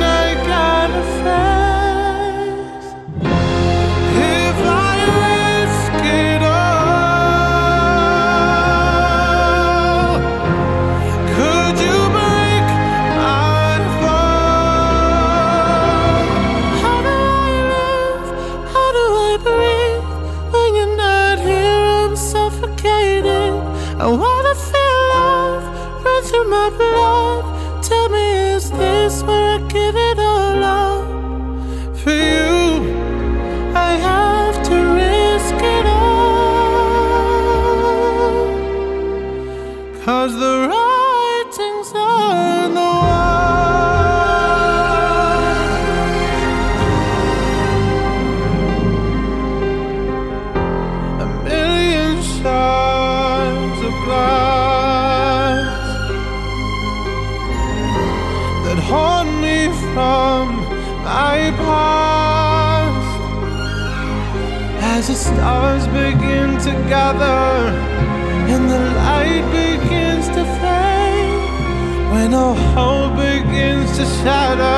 begin 66.88 67.14
to 67.14 67.20
gather 67.20 67.70
and 68.50 68.70
the 68.70 68.80
light 68.80 69.46
begins 69.52 70.28
to 70.28 70.44
fade. 70.62 72.12
When 72.12 72.34
all 72.34 72.56
hope 72.56 73.18
begins 73.18 73.98
to 73.98 74.06
shatter 74.06 74.77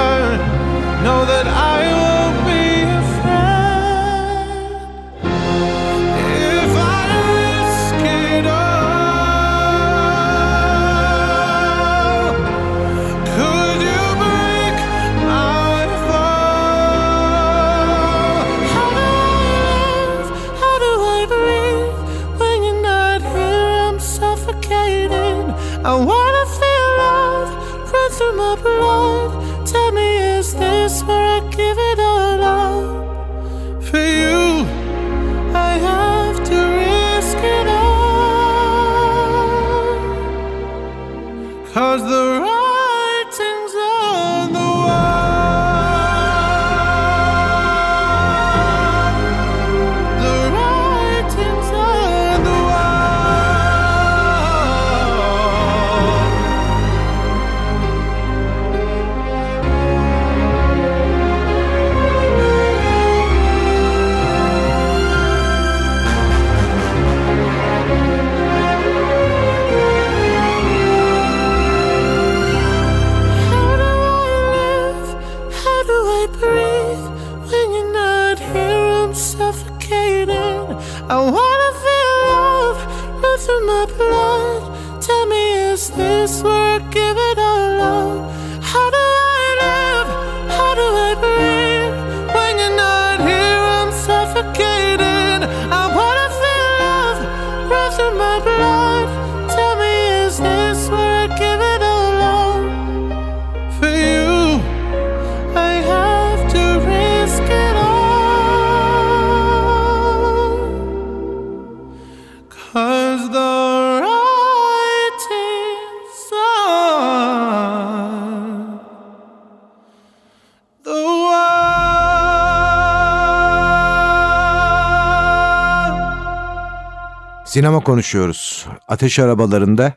Sinema 127.50 127.80
konuşuyoruz. 127.80 128.68
Ateş 128.88 129.20
Arabalarında 129.20 129.94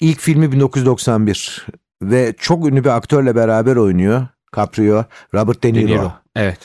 ilk 0.00 0.20
filmi 0.20 0.52
1991 0.52 1.66
ve 2.02 2.34
çok 2.38 2.66
ünlü 2.66 2.84
bir 2.84 2.88
aktörle 2.88 3.36
beraber 3.36 3.76
oynuyor. 3.76 4.26
Caprio, 4.56 5.04
Robert 5.34 5.62
De 5.62 5.72
Niro. 5.72 5.88
De 5.88 5.92
Niro. 5.92 6.12
Evet. 6.36 6.58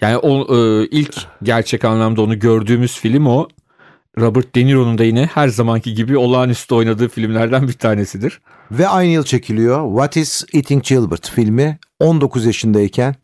Yani 0.00 0.16
o 0.16 0.56
e, 0.56 0.86
ilk 0.86 1.16
gerçek 1.42 1.84
anlamda 1.84 2.22
onu 2.22 2.38
gördüğümüz 2.38 2.98
film 2.98 3.26
o. 3.26 3.48
Robert 4.18 4.54
De 4.54 4.66
Niro'nun 4.66 4.98
da 4.98 5.04
yine 5.04 5.26
her 5.26 5.48
zamanki 5.48 5.94
gibi 5.94 6.16
olağanüstü 6.16 6.74
oynadığı 6.74 7.08
filmlerden 7.08 7.68
bir 7.68 7.72
tanesidir. 7.72 8.40
Ve 8.70 8.88
aynı 8.88 9.10
yıl 9.10 9.24
çekiliyor 9.24 9.88
What 9.88 10.16
is 10.16 10.44
Eating 10.54 10.84
Gilbert 10.84 11.30
filmi 11.30 11.78
19 12.00 12.46
yaşındayken 12.46 13.14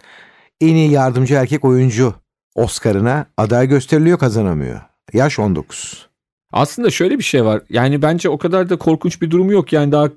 en 0.61 0.75
iyi 0.75 0.91
yardımcı 0.91 1.35
erkek 1.35 1.65
oyuncu 1.65 2.15
Oscar'ına 2.55 3.27
aday 3.37 3.69
gösteriliyor 3.69 4.19
kazanamıyor. 4.19 4.81
Yaş 5.13 5.39
19. 5.39 6.14
Aslında 6.55 6.91
şöyle 6.91 7.19
bir 7.19 7.25
şey 7.25 7.45
var. 7.45 7.63
Yani 7.71 8.03
bence 8.03 8.29
o 8.29 8.39
kadar 8.39 8.71
da 8.71 8.77
korkunç 8.77 9.23
bir 9.23 9.31
durumu 9.31 9.53
yok. 9.53 9.73
Yani 9.73 9.93
daha 9.93 10.09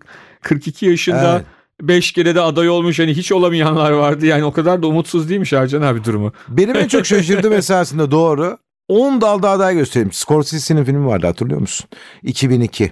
42 0.41 0.85
yaşında 0.85 1.33
Evet. 1.35 1.45
5 1.81 2.11
kere 2.11 2.35
de 2.35 2.41
aday 2.41 2.69
olmuş. 2.69 2.99
Hani 2.99 3.13
hiç 3.13 3.31
olamayanlar 3.31 3.91
vardı. 3.91 4.25
Yani 4.25 4.43
o 4.43 4.51
kadar 4.51 4.81
da 4.83 4.87
umutsuz 4.87 5.29
değilmiş 5.29 5.53
Ercan 5.53 5.81
abi 5.81 6.03
durumu. 6.03 6.33
Benim 6.49 6.75
en 6.75 6.87
çok 6.87 7.05
şaşırdığım 7.05 7.53
esasında 7.63 8.11
doğru. 8.11 8.57
10 8.87 9.21
dalda 9.21 9.49
aday 9.49 9.75
gösterilmiş. 9.75 10.17
Scorsese'nin 10.17 10.83
filmi 10.83 11.05
vardı 11.05 11.27
hatırlıyor 11.27 11.59
musun? 11.61 11.89
2002. 12.23 12.91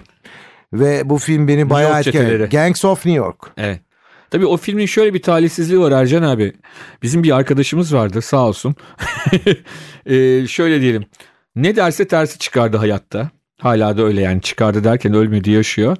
Ve 0.72 1.10
bu 1.10 1.18
film 1.18 1.48
beni 1.48 1.70
bayağı 1.70 2.00
etkiledi. 2.00 2.48
Gangs 2.52 2.84
of 2.84 3.06
New 3.06 3.24
York. 3.24 3.38
Evet. 3.56 3.80
Tabii 4.30 4.46
o 4.46 4.56
filmin 4.56 4.86
şöyle 4.86 5.14
bir 5.14 5.22
talihsizliği 5.22 5.80
var 5.80 5.92
Ercan 5.92 6.22
abi. 6.22 6.52
Bizim 7.02 7.22
bir 7.22 7.36
arkadaşımız 7.36 7.94
vardı 7.94 8.22
sağ 8.22 8.48
olsun. 8.48 8.74
Ee, 10.06 10.46
şöyle 10.46 10.80
diyelim. 10.80 11.04
Ne 11.56 11.76
derse 11.76 12.08
tersi 12.08 12.38
çıkardı 12.38 12.76
hayatta. 12.76 13.30
Hala 13.60 13.98
da 13.98 14.02
öyle 14.02 14.20
yani 14.20 14.40
çıkardı 14.40 14.84
derken 14.84 15.14
ölmedi 15.14 15.50
yaşıyor. 15.50 15.96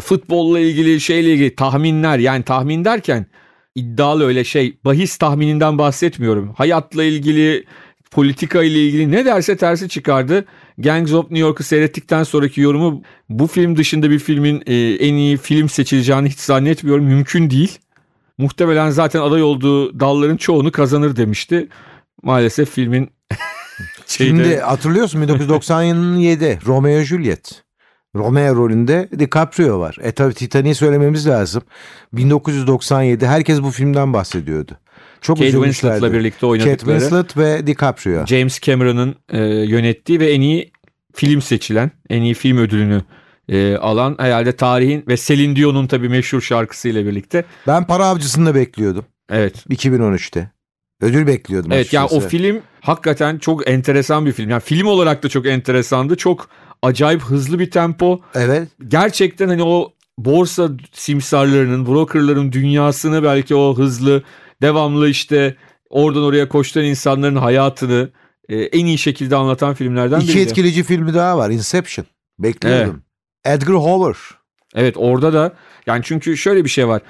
Futbolla 0.00 0.60
ilgili 0.60 1.00
şeyle 1.00 1.32
ilgili 1.32 1.54
tahminler 1.54 2.18
yani 2.18 2.42
tahmin 2.42 2.84
derken 2.84 3.26
iddialı 3.74 4.26
öyle 4.26 4.44
şey 4.44 4.78
bahis 4.84 5.16
tahmininden 5.16 5.78
bahsetmiyorum. 5.78 6.54
Hayatla 6.56 7.04
ilgili 7.04 7.64
politika 8.10 8.62
ile 8.62 8.86
ilgili 8.86 9.10
ne 9.10 9.24
derse 9.24 9.56
tersi 9.56 9.88
çıkardı. 9.88 10.44
Gangs 10.78 11.12
of 11.12 11.24
New 11.24 11.38
York'u 11.38 11.62
seyrettikten 11.64 12.22
sonraki 12.22 12.60
yorumu 12.60 13.02
bu 13.28 13.46
film 13.46 13.76
dışında 13.76 14.10
bir 14.10 14.18
filmin 14.18 14.62
e, 14.66 14.74
en 14.94 15.14
iyi 15.14 15.36
film 15.36 15.68
seçileceğini 15.68 16.28
hiç 16.28 16.38
zannetmiyorum. 16.38 17.04
Mümkün 17.04 17.50
değil. 17.50 17.78
Muhtemelen 18.38 18.90
zaten 18.90 19.20
aday 19.20 19.42
olduğu 19.42 20.00
dalların 20.00 20.36
çoğunu 20.36 20.72
kazanır 20.72 21.16
demişti. 21.16 21.68
maalesef 22.22 22.70
filmin 22.70 23.15
şeyde 24.06 24.28
Şimdi 24.30 24.56
hatırlıyorsun 24.56 25.22
1997 25.22 26.58
Romeo 26.66 27.00
Juliet. 27.00 27.62
Romeo 28.14 28.56
rolünde 28.56 29.08
DiCaprio 29.18 29.80
var. 29.80 29.96
E 30.02 30.12
tabi 30.12 30.34
Titanic'i 30.34 30.74
söylememiz 30.74 31.28
lazım. 31.28 31.62
1997 32.12 33.26
herkes 33.26 33.62
bu 33.62 33.70
filmden 33.70 34.12
bahsediyordu. 34.12 34.72
Çok 35.20 35.38
Kate. 35.38 35.50
Winslet'la 35.50 36.12
birlikte 36.12 36.36
Kate 36.36 36.46
oynadıkları 36.46 37.00
Winslet 37.00 37.36
ve 37.36 37.66
DiCaprio. 37.66 38.26
James 38.26 38.60
Cameron'ın 38.60 39.14
e, 39.32 39.38
yönettiği 39.44 40.20
ve 40.20 40.30
en 40.32 40.40
iyi 40.40 40.72
film 41.14 41.42
seçilen, 41.42 41.90
en 42.10 42.22
iyi 42.22 42.34
film 42.34 42.58
ödülünü 42.58 43.02
e, 43.48 43.76
alan 43.76 44.16
herhalde 44.18 44.56
tarihin 44.56 45.04
ve 45.08 45.16
Celine 45.16 45.56
Dion'un 45.56 45.86
tabii 45.86 46.08
meşhur 46.08 46.40
şarkısıyla 46.40 47.06
birlikte. 47.06 47.44
Ben 47.66 47.86
para 47.86 48.06
avcısını 48.06 48.46
da 48.46 48.54
bekliyordum 48.54 49.04
Evet. 49.30 49.66
2013'te. 49.70 50.50
Ödül 51.00 51.26
bekliyordum 51.26 51.72
Evet 51.72 51.92
yani 51.92 52.08
o 52.10 52.20
film 52.20 52.60
hakikaten 52.80 53.38
çok 53.38 53.70
enteresan 53.70 54.26
bir 54.26 54.32
film. 54.32 54.50
Yani 54.50 54.60
film 54.62 54.86
olarak 54.86 55.22
da 55.22 55.28
çok 55.28 55.46
enteresandı. 55.46 56.16
Çok 56.16 56.48
acayip 56.82 57.22
hızlı 57.22 57.58
bir 57.58 57.70
tempo. 57.70 58.20
Evet. 58.34 58.68
Gerçekten 58.88 59.48
hani 59.48 59.62
o 59.62 59.92
borsa 60.18 60.70
simsarlarının, 60.92 61.86
brokerların 61.86 62.52
dünyasını 62.52 63.22
belki 63.22 63.54
o 63.54 63.78
hızlı, 63.78 64.22
devamlı 64.62 65.08
işte 65.08 65.56
oradan 65.90 66.22
oraya 66.22 66.48
koşturan 66.48 66.86
insanların 66.86 67.36
hayatını 67.36 68.10
e, 68.48 68.56
en 68.56 68.86
iyi 68.86 68.98
şekilde 68.98 69.36
anlatan 69.36 69.74
filmlerden 69.74 70.20
İki 70.20 70.28
biriydi. 70.28 70.48
etkileyici 70.48 70.82
filmi 70.82 71.14
daha 71.14 71.38
var. 71.38 71.50
Inception. 71.50 72.06
Bekliyordum. 72.38 73.02
Edgar 73.44 73.76
Hoover. 73.76 74.16
Evet 74.74 74.94
orada 74.98 75.32
da 75.32 75.52
yani 75.86 76.00
çünkü 76.04 76.36
şöyle 76.36 76.64
bir 76.64 76.70
şey 76.70 76.88
var. 76.88 77.02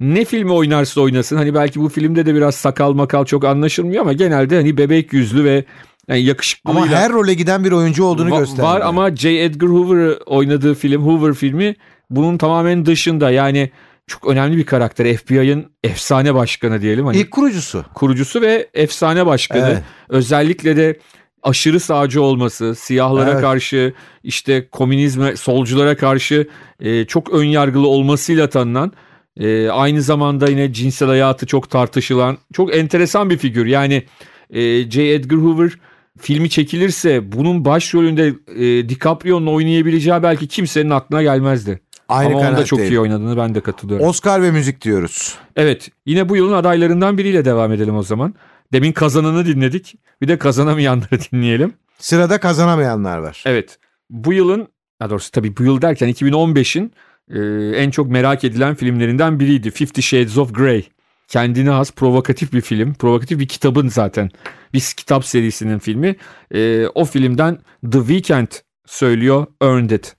Ne 0.00 0.24
filmi 0.24 0.52
oynarsa 0.52 1.00
oynasın 1.00 1.36
hani 1.36 1.54
belki 1.54 1.80
bu 1.80 1.88
filmde 1.88 2.26
de 2.26 2.34
biraz 2.34 2.54
sakal 2.54 2.92
makal 2.92 3.24
çok 3.24 3.44
anlaşılmıyor 3.44 4.02
ama 4.02 4.12
genelde 4.12 4.56
hani 4.56 4.76
bebek 4.76 5.12
yüzlü 5.12 5.44
ve 5.44 5.64
yani 6.08 6.22
yakışıklılığıyla 6.22 6.82
Ama 6.86 6.96
her 6.96 7.12
role 7.12 7.34
giden 7.34 7.64
bir 7.64 7.72
oyuncu 7.72 8.04
olduğunu 8.04 8.30
Va- 8.30 8.38
gösteriyor. 8.38 8.68
Var 8.68 8.80
ama 8.80 9.16
J. 9.16 9.28
Edgar 9.42 9.70
Hoover'ı 9.70 10.18
oynadığı 10.26 10.74
film 10.74 11.02
Hoover 11.06 11.34
filmi 11.34 11.74
bunun 12.10 12.38
tamamen 12.38 12.86
dışında 12.86 13.30
yani 13.30 13.70
çok 14.06 14.26
önemli 14.28 14.56
bir 14.56 14.64
karakter 14.66 15.16
FBI'ın 15.16 15.66
efsane 15.84 16.34
başkanı 16.34 16.82
diyelim 16.82 17.06
hani 17.06 17.16
İlk 17.16 17.30
kurucusu. 17.30 17.84
kurucusu 17.94 18.40
ve 18.40 18.68
efsane 18.74 19.26
başkanı 19.26 19.66
Evet. 19.68 19.82
özellikle 20.08 20.76
de 20.76 20.98
aşırı 21.42 21.80
sağcı 21.80 22.22
olması 22.22 22.74
siyahlara 22.74 23.30
Evet. 23.30 23.40
karşı 23.40 23.92
işte 24.24 24.68
komünizme 24.68 25.36
solculara 25.36 25.96
karşı 25.96 26.48
e, 26.80 27.04
çok 27.04 27.30
ön 27.34 27.44
yargılı 27.44 27.88
olmasıyla 27.88 28.48
tanınan 28.48 28.92
e, 29.36 29.68
aynı 29.68 30.02
zamanda 30.02 30.48
yine 30.48 30.72
cinsel 30.72 31.08
hayatı 31.08 31.46
çok 31.46 31.70
tartışılan 31.70 32.38
çok 32.52 32.76
enteresan 32.76 33.30
bir 33.30 33.38
figür 33.38 33.66
yani 33.66 34.04
e, 34.50 34.90
J. 34.90 35.02
Edgar 35.02 35.38
Hoover 35.38 35.70
filmi 36.18 36.50
çekilirse 36.50 37.32
bunun 37.32 37.64
başrolünde 37.64 38.34
e, 38.56 38.88
DiCaprio'nun 38.88 39.46
oynayabileceği 39.46 40.22
belki 40.22 40.48
kimsenin 40.48 40.90
aklına 40.90 41.22
gelmezdi. 41.22 41.80
Aynı 42.08 42.36
Ama 42.36 42.50
onda 42.50 42.64
çok 42.64 42.80
iyi 42.80 43.00
oynadığını 43.00 43.36
ben 43.36 43.54
de 43.54 43.60
katılıyorum. 43.60 44.06
Oscar 44.06 44.42
ve 44.42 44.50
müzik 44.50 44.80
diyoruz. 44.80 45.34
Evet 45.56 45.90
yine 46.06 46.28
bu 46.28 46.36
yılın 46.36 46.52
adaylarından 46.52 47.18
biriyle 47.18 47.44
devam 47.44 47.72
edelim 47.72 47.96
o 47.96 48.02
zaman. 48.02 48.34
Demin 48.72 48.92
kazananı 48.92 49.46
dinledik 49.46 49.94
bir 50.22 50.28
de 50.28 50.38
kazanamayanları 50.38 51.20
dinleyelim. 51.32 51.74
Sırada 51.98 52.40
kazanamayanlar 52.40 53.18
var. 53.18 53.42
Evet 53.46 53.78
bu 54.10 54.32
yılın 54.32 54.68
daha 55.00 55.10
doğrusu 55.10 55.30
tabii 55.30 55.56
bu 55.56 55.64
yıl 55.64 55.82
derken 55.82 56.08
2015'in 56.08 56.92
e, 57.34 57.40
en 57.76 57.90
çok 57.90 58.10
merak 58.10 58.44
edilen 58.44 58.74
filmlerinden 58.74 59.40
biriydi. 59.40 59.70
Fifty 59.70 60.00
Shades 60.00 60.38
of 60.38 60.54
Grey. 60.54 60.88
Kendine 61.28 61.70
has 61.70 61.92
provokatif 61.92 62.52
bir 62.52 62.60
film. 62.60 62.94
Provokatif 62.94 63.38
bir 63.38 63.48
kitabın 63.48 63.88
zaten. 63.88 64.30
Bir 64.74 64.80
kitap 64.80 65.24
serisinin 65.24 65.78
filmi. 65.78 66.16
E, 66.54 66.86
o 66.86 67.04
filmden 67.04 67.58
The 67.92 67.98
Weeknd 67.98 68.48
söylüyor 68.86 69.46
Earned 69.60 69.90
It. 69.90 70.16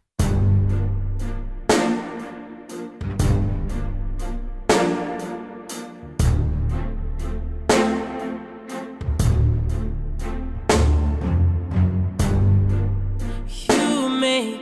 You 13.69 14.09
make 14.09 14.61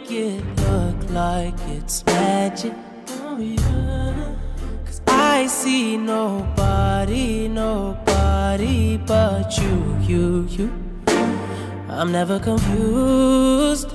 Oh. 2.66 4.36
Cause 4.86 5.02
I 5.08 5.48
see 5.48 5.96
nobody, 5.96 7.48
nobody 7.48 8.98
but 8.98 9.58
you, 9.58 9.96
you, 10.02 10.48
you. 10.50 10.70
I'm 11.88 12.12
never 12.12 12.38
confused. 12.40 13.94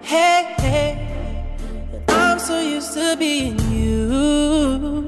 Hey, 0.00 0.54
hey. 0.58 1.56
I'm 2.08 2.38
so 2.38 2.60
used 2.60 2.94
to 2.94 3.16
being 3.18 3.58
used. 3.70 4.99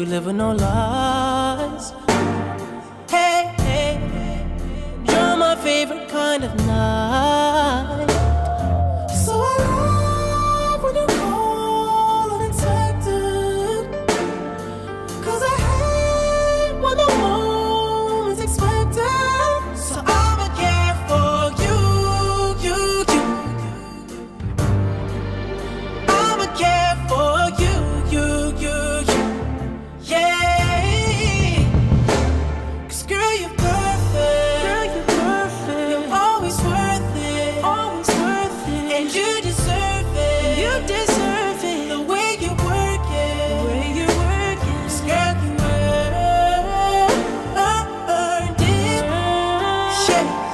We 0.00 0.06
live 0.06 0.32
no 0.32 0.52
lies. 0.52 0.99
shit. 49.90 50.49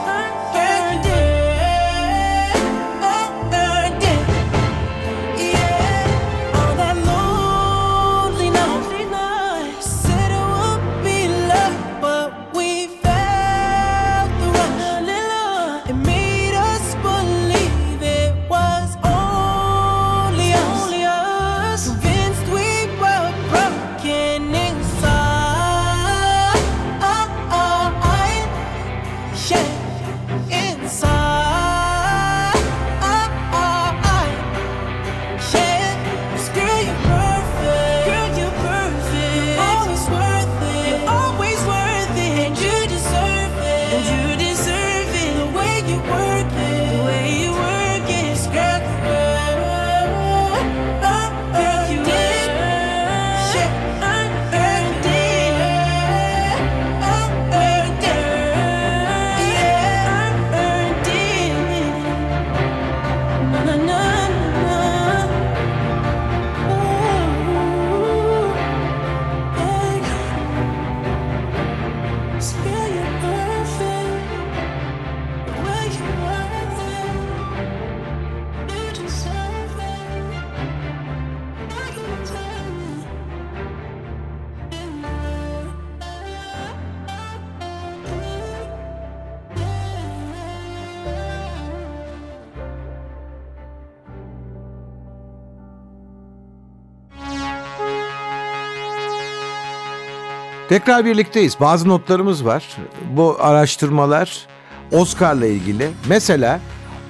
Tekrar 100.68 101.04
birlikteyiz. 101.04 101.60
Bazı 101.60 101.88
notlarımız 101.88 102.44
var. 102.44 102.76
Bu 103.10 103.36
araştırmalar 103.40 104.46
Oscar'la 104.92 105.46
ilgili. 105.46 105.90
Mesela 106.08 106.60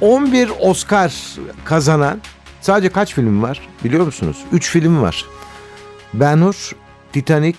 11 0.00 0.50
Oscar 0.60 1.14
kazanan 1.64 2.20
sadece 2.60 2.88
kaç 2.88 3.14
film 3.14 3.42
var 3.42 3.68
biliyor 3.84 4.06
musunuz? 4.06 4.36
3 4.52 4.70
film 4.70 5.02
var. 5.02 5.24
Ben 6.14 6.36
Hur, 6.36 6.72
Titanic, 7.12 7.58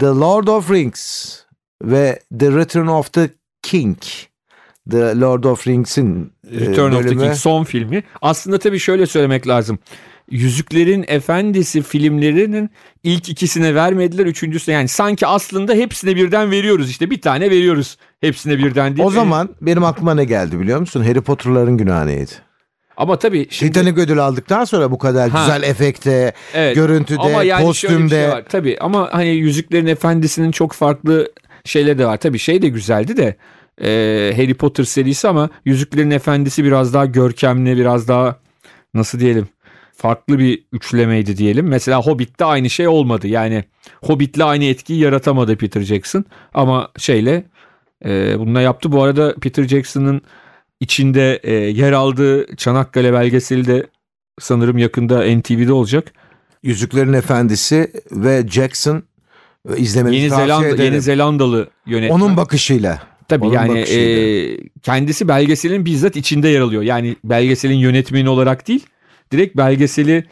The 0.00 0.06
Lord 0.06 0.46
of 0.46 0.70
Rings 0.70 1.34
ve 1.82 2.20
The 2.38 2.52
Return 2.52 2.86
of 2.86 3.12
the 3.12 3.30
King. 3.62 3.96
The 4.90 5.20
Lord 5.20 5.44
of 5.44 5.66
Rings'in 5.66 6.32
e, 6.52 6.60
Return 6.60 6.92
of 6.92 6.98
the 6.98 7.04
bölümü. 7.04 7.22
King 7.22 7.34
son 7.34 7.64
filmi. 7.64 8.04
Aslında 8.22 8.58
tabii 8.58 8.78
şöyle 8.78 9.06
söylemek 9.06 9.48
lazım. 9.48 9.78
Yüzüklerin 10.30 11.04
Efendisi 11.08 11.82
filmlerinin 11.82 12.70
ilk 13.02 13.28
ikisine 13.28 13.74
vermediler. 13.74 14.26
Üçüncüsüne 14.26 14.74
yani 14.74 14.88
sanki 14.88 15.26
aslında 15.26 15.74
hepsine 15.74 16.16
birden 16.16 16.50
veriyoruz 16.50 16.90
işte. 16.90 17.10
Bir 17.10 17.20
tane 17.20 17.50
veriyoruz 17.50 17.96
hepsine 18.20 18.58
birden 18.58 18.96
değil. 18.96 19.08
O 19.08 19.10
zaman 19.10 19.48
benim 19.60 19.84
aklıma 19.84 20.14
ne 20.14 20.24
geldi 20.24 20.60
biliyor 20.60 20.80
musun? 20.80 21.04
Harry 21.04 21.20
Potter'ların 21.20 21.76
günahı 21.78 22.06
neydi? 22.06 22.30
Ama 22.96 23.18
tabii 23.18 23.46
şimdi... 23.50 23.72
Titanic 23.72 24.00
ödül 24.02 24.18
aldıktan 24.18 24.64
sonra 24.64 24.90
bu 24.90 24.98
kadar 24.98 25.30
Ha. 25.30 25.40
güzel 25.40 25.62
efekte, 25.62 26.32
Evet. 26.54 26.74
görüntüde, 26.74 27.20
Ama 27.20 27.42
yani 27.42 27.60
bir 27.60 27.66
kostümde. 27.66 28.08
şey 28.14 28.28
var. 28.28 28.44
Tabii 28.48 28.76
ama 28.80 29.08
hani 29.12 29.28
Yüzüklerin 29.28 29.86
Efendisi'nin 29.86 30.50
çok 30.50 30.72
farklı 30.72 31.32
şeyleri 31.64 31.98
de 31.98 32.06
var. 32.06 32.16
Tabii 32.16 32.38
şey 32.38 32.62
de 32.62 32.68
güzeldi 32.68 33.16
de 33.16 33.36
e, 33.82 34.32
Harry 34.36 34.54
Potter 34.54 34.84
serisi 34.84 35.28
ama 35.28 35.50
Yüzüklerin 35.64 36.10
Efendisi 36.10 36.64
biraz 36.64 36.94
daha 36.94 37.06
görkemli, 37.06 37.76
biraz 37.76 38.08
daha 38.08 38.36
nasıl 38.94 39.20
diyelim 39.20 39.48
farklı 39.98 40.38
bir 40.38 40.64
üçlemeydi 40.72 41.36
diyelim. 41.36 41.66
Mesela 41.66 42.02
Hobbit'te 42.02 42.44
aynı 42.44 42.70
şey 42.70 42.88
olmadı. 42.88 43.28
Yani 43.28 43.64
Hobbit'le 44.04 44.40
aynı 44.40 44.64
etkiyi 44.64 45.00
yaratamadı 45.00 45.56
Peter 45.56 45.80
Jackson 45.80 46.24
ama 46.54 46.88
şeyle 46.98 47.44
e, 48.04 48.38
bununla 48.38 48.60
yaptı. 48.60 48.92
Bu 48.92 49.02
arada 49.02 49.34
Peter 49.34 49.68
Jackson'ın 49.68 50.22
içinde 50.80 51.40
e, 51.42 51.52
yer 51.52 51.92
aldığı 51.92 52.56
Çanakkale 52.56 53.12
belgeseli 53.12 53.66
de 53.66 53.86
sanırım 54.40 54.78
yakında 54.78 55.36
NTV'de 55.36 55.72
olacak. 55.72 56.12
Yüzüklerin 56.62 57.12
Efendisi 57.12 57.92
ve 58.10 58.48
Jackson 58.48 59.02
e, 59.70 59.76
izlemenizi 59.76 60.22
Yeni 60.22 60.28
tavsiye 60.28 60.46
Zelanda 60.46 60.68
ederim. 60.68 60.84
Yeni 60.84 61.00
Zelandalı 61.00 61.70
yönetmen. 61.86 62.16
Onun 62.16 62.36
bakışıyla. 62.36 63.02
Tabii 63.28 63.44
onun 63.44 63.54
yani 63.54 63.78
bakışıyla. 63.78 64.20
e, 64.20 64.56
kendisi 64.82 65.28
belgeselin 65.28 65.84
bizzat 65.84 66.16
içinde 66.16 66.48
yer 66.48 66.60
alıyor. 66.60 66.82
Yani 66.82 67.16
belgeselin 67.24 67.78
yönetmeni 67.78 68.28
olarak 68.28 68.68
değil, 68.68 68.86
direkt 69.32 69.56
belgeseli 69.56 70.24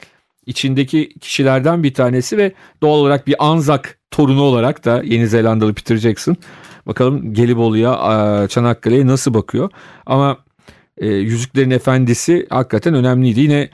içindeki 0.46 1.08
kişilerden 1.20 1.82
bir 1.82 1.94
tanesi 1.94 2.36
ve 2.36 2.52
doğal 2.82 2.98
olarak 2.98 3.26
bir 3.26 3.34
Anzak 3.38 3.98
torunu 4.10 4.42
olarak 4.42 4.84
da 4.84 5.02
Yeni 5.04 5.26
Zelandalı 5.26 5.74
Peter 5.74 5.96
Jackson. 5.96 6.36
Bakalım 6.86 7.34
Gelibolu'ya, 7.34 8.48
Çanakkale'ye 8.48 9.06
nasıl 9.06 9.34
bakıyor. 9.34 9.70
Ama 10.06 10.38
e, 10.98 11.06
Yüzüklerin 11.06 11.70
Efendisi 11.70 12.46
hakikaten 12.50 12.94
önemliydi. 12.94 13.40
Yine 13.40 13.70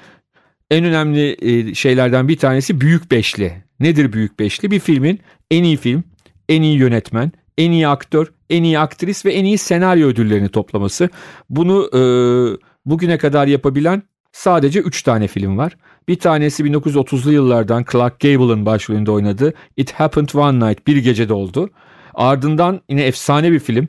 en 0.70 0.84
önemli 0.84 1.36
e, 1.42 1.74
şeylerden 1.74 2.28
bir 2.28 2.36
tanesi 2.36 2.80
Büyük 2.80 3.10
Beşli. 3.10 3.64
Nedir 3.80 4.12
Büyük 4.12 4.38
Beşli? 4.38 4.70
Bir 4.70 4.80
filmin 4.80 5.20
en 5.50 5.64
iyi 5.64 5.76
film, 5.76 6.04
en 6.48 6.62
iyi 6.62 6.78
yönetmen, 6.78 7.32
en 7.58 7.70
iyi 7.70 7.88
aktör, 7.88 8.32
en 8.50 8.62
iyi 8.62 8.78
aktris 8.78 9.26
ve 9.26 9.32
en 9.32 9.44
iyi 9.44 9.58
senaryo 9.58 10.08
ödüllerini 10.08 10.48
toplaması. 10.48 11.08
Bunu 11.50 11.90
e, 11.94 12.00
bugüne 12.86 13.18
kadar 13.18 13.46
yapabilen 13.46 14.02
sadece 14.32 14.80
3 14.80 15.02
tane 15.02 15.28
film 15.28 15.58
var. 15.58 15.76
Bir 16.08 16.18
tanesi 16.18 16.62
1930'lu 16.62 17.32
yıllardan 17.32 17.84
Clark 17.92 18.20
Gable'ın 18.20 18.66
başrolünde 18.66 19.10
oynadığı 19.10 19.54
It 19.76 19.92
Happened 19.92 20.28
One 20.34 20.68
Night 20.68 20.86
bir 20.86 20.96
gecede 20.96 21.32
oldu. 21.32 21.70
Ardından 22.14 22.80
yine 22.88 23.02
efsane 23.02 23.52
bir 23.52 23.58
film 23.58 23.88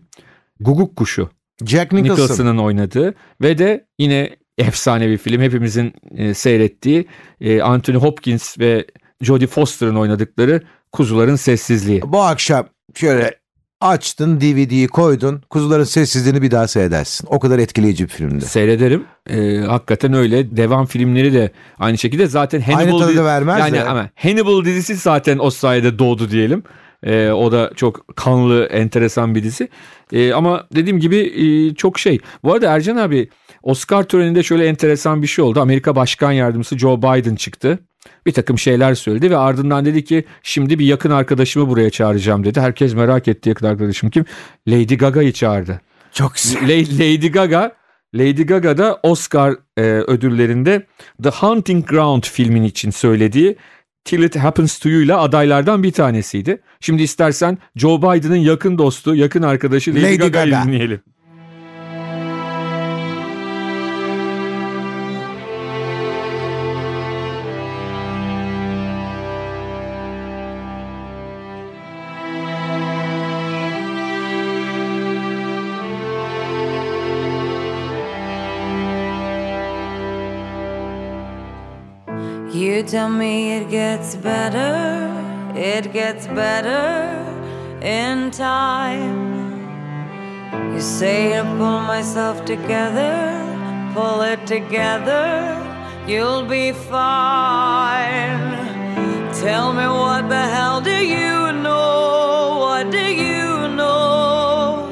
Guguk 0.59 0.95
Kuşu 0.95 1.29
Jack 1.65 1.91
Nicholson. 1.91 2.23
Nicholson'ın 2.23 2.57
oynadığı 2.57 3.13
ve 3.41 3.57
de 3.57 3.87
yine 3.99 4.35
efsane 4.57 5.09
bir 5.09 5.17
film 5.17 5.41
hepimizin 5.41 5.93
e, 6.17 6.33
seyrettiği 6.33 7.07
e, 7.41 7.61
Anthony 7.61 7.97
Hopkins 7.97 8.59
ve 8.59 8.85
Jodie 9.21 9.47
Foster'ın 9.47 9.95
oynadıkları 9.95 10.61
Kuzuların 10.91 11.35
Sessizliği. 11.35 12.01
Bu 12.01 12.21
akşam 12.21 12.67
şöyle 12.95 13.42
açtın 13.83 14.41
DVD'yi 14.41 14.87
koydun. 14.87 15.41
Kuzuların 15.49 15.83
sessizliğini 15.83 16.41
bir 16.41 16.51
daha 16.51 16.67
seyredersin. 16.67 17.27
O 17.31 17.39
kadar 17.39 17.59
etkileyici 17.59 18.03
bir 18.03 18.09
filmdi. 18.09 18.45
Seyrederim. 18.45 19.03
E, 19.29 19.57
hakikaten 19.57 20.13
öyle. 20.13 20.57
Devam 20.57 20.85
filmleri 20.85 21.33
de 21.33 21.51
aynı 21.79 21.97
şekilde 21.97 22.27
zaten 22.27 22.61
Hannibal 22.61 22.99
Aynı 22.99 23.07
tadı 23.15 23.25
vermez 23.25 23.59
yani 23.59 23.73
de. 23.73 23.83
ama 23.83 24.09
Hannibal 24.15 24.65
dizisi 24.65 24.95
zaten 24.95 25.39
o 25.39 25.49
sayede 25.49 25.99
doğdu 25.99 26.31
diyelim. 26.31 26.63
E, 27.03 27.29
o 27.29 27.51
da 27.51 27.71
çok 27.75 28.15
kanlı, 28.15 28.65
enteresan 28.65 29.35
bir 29.35 29.43
dizi. 29.43 29.69
E, 30.13 30.33
ama 30.33 30.67
dediğim 30.75 30.99
gibi 30.99 31.17
e, 31.17 31.75
çok 31.75 31.99
şey. 31.99 32.19
Bu 32.43 32.53
arada 32.53 32.71
Ercan 32.71 32.97
abi 32.97 33.29
Oscar 33.63 34.03
töreninde 34.03 34.43
şöyle 34.43 34.65
enteresan 34.67 35.21
bir 35.21 35.27
şey 35.27 35.45
oldu. 35.45 35.61
Amerika 35.61 35.95
Başkan 35.95 36.31
Yardımcısı 36.31 36.77
Joe 36.77 36.97
Biden 36.97 37.35
çıktı. 37.35 37.79
Bir 38.25 38.31
takım 38.31 38.59
şeyler 38.59 38.95
söyledi 38.95 39.31
ve 39.31 39.37
ardından 39.37 39.85
dedi 39.85 40.03
ki 40.03 40.23
şimdi 40.43 40.79
bir 40.79 40.85
yakın 40.85 41.11
arkadaşımı 41.11 41.69
buraya 41.69 41.89
çağıracağım 41.89 42.43
dedi. 42.45 42.61
Herkes 42.61 42.93
merak 42.93 43.27
etti 43.27 43.49
yakın 43.49 43.65
arkadaşım 43.65 44.09
kim? 44.09 44.25
Lady 44.67 44.95
Gaga'yı 44.95 45.31
çağırdı. 45.33 45.81
Çok 46.11 46.35
güzel. 46.35 46.61
La- 46.63 47.03
Lady 47.05 47.27
Gaga 47.31 47.71
Lady 48.15 48.43
Gaga 48.43 48.77
da 48.77 48.99
Oscar 49.03 49.55
e, 49.77 49.81
ödüllerinde 49.81 50.85
The 51.23 51.29
Hunting 51.29 51.87
Ground 51.89 52.23
filmin 52.23 52.63
için 52.63 52.91
söylediği 52.91 53.55
Till 54.05 54.23
It 54.23 54.35
Happens 54.35 54.79
to 54.79 54.89
You 54.89 55.01
ile 55.01 55.13
adaylardan 55.13 55.83
bir 55.83 55.91
tanesiydi. 55.91 56.61
Şimdi 56.79 57.03
istersen 57.03 57.57
Joe 57.75 58.01
Biden'ın 58.01 58.35
yakın 58.35 58.77
dostu, 58.77 59.15
yakın 59.15 59.41
arkadaşı 59.41 59.91
Lady, 59.91 60.03
Lady 60.03 60.17
Gaga'yı 60.17 60.51
Gaga. 60.51 60.67
dinleyelim. 60.67 61.01
You 82.83 82.89
tell 82.89 83.09
me 83.09 83.53
it 83.53 83.69
gets 83.69 84.13
better, 84.13 85.07
it 85.55 85.93
gets 85.93 86.27
better 86.27 87.15
in 87.81 88.29
time. 88.29 89.63
You 90.73 90.81
say 90.81 91.31
to 91.31 91.43
pull 91.43 91.79
myself 91.79 92.43
together, 92.43 93.15
pull 93.93 94.21
it 94.23 94.45
together, 94.45 95.23
you'll 96.05 96.43
be 96.43 96.73
fine. 96.73 98.51
Tell 99.31 99.71
me 99.71 99.87
what 99.87 100.27
the 100.27 100.45
hell 100.55 100.81
do 100.81 100.97
you 101.15 101.53
know? 101.53 102.57
What 102.59 102.91
do 102.91 103.05
you 103.23 103.69
know? 103.79 104.89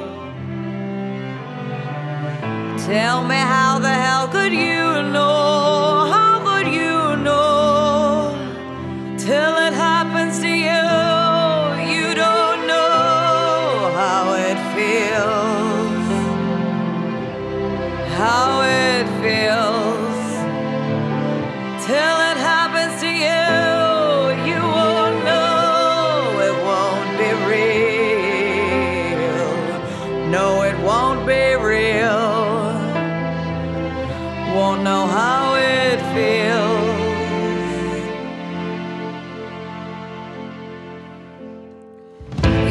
Tell 2.88 3.22
me 3.26 3.36
how 3.36 3.80
the 3.80 3.96
hell 4.06 4.30
could 4.30 4.54
you 4.54 4.81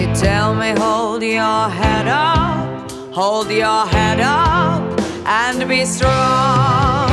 You 0.00 0.06
tell 0.14 0.54
me, 0.54 0.70
hold 0.78 1.22
your 1.22 1.68
head 1.68 2.08
up, 2.08 2.90
hold 3.12 3.50
your 3.50 3.84
head 3.86 4.18
up, 4.18 4.80
and 5.26 5.68
be 5.68 5.84
strong. 5.84 7.10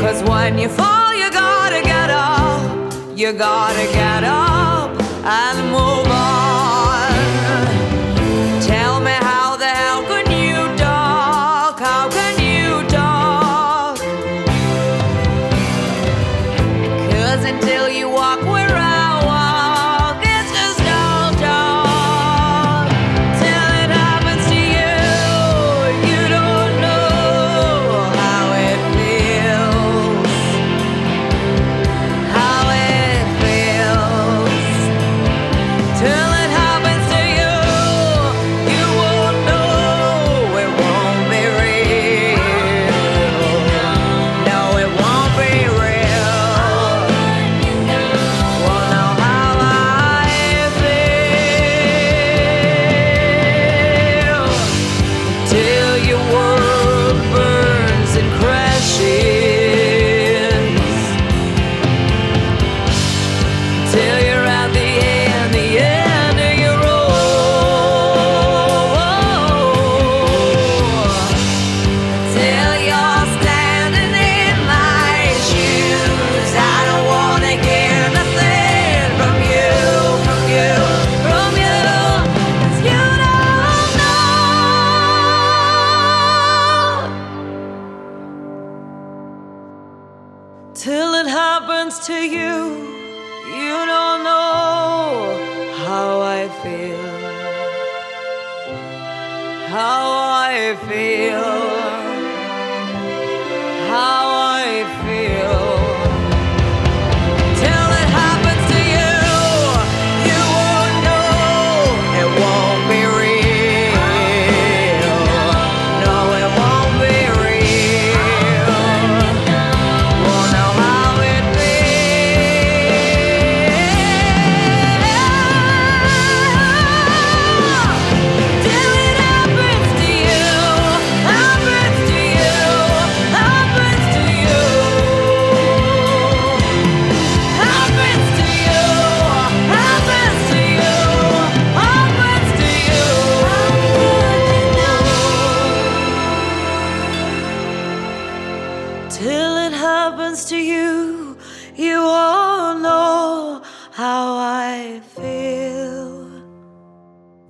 Cause 0.00 0.22
when 0.22 0.56
you 0.56 0.70
fall, 0.70 1.14
you 1.14 1.30
gotta 1.30 1.82
get 1.82 2.08
up, 2.08 2.94
you 3.14 3.34
gotta 3.34 3.84
get 3.92 4.24
up 4.24 4.90
and 5.22 5.70
move 5.70 5.99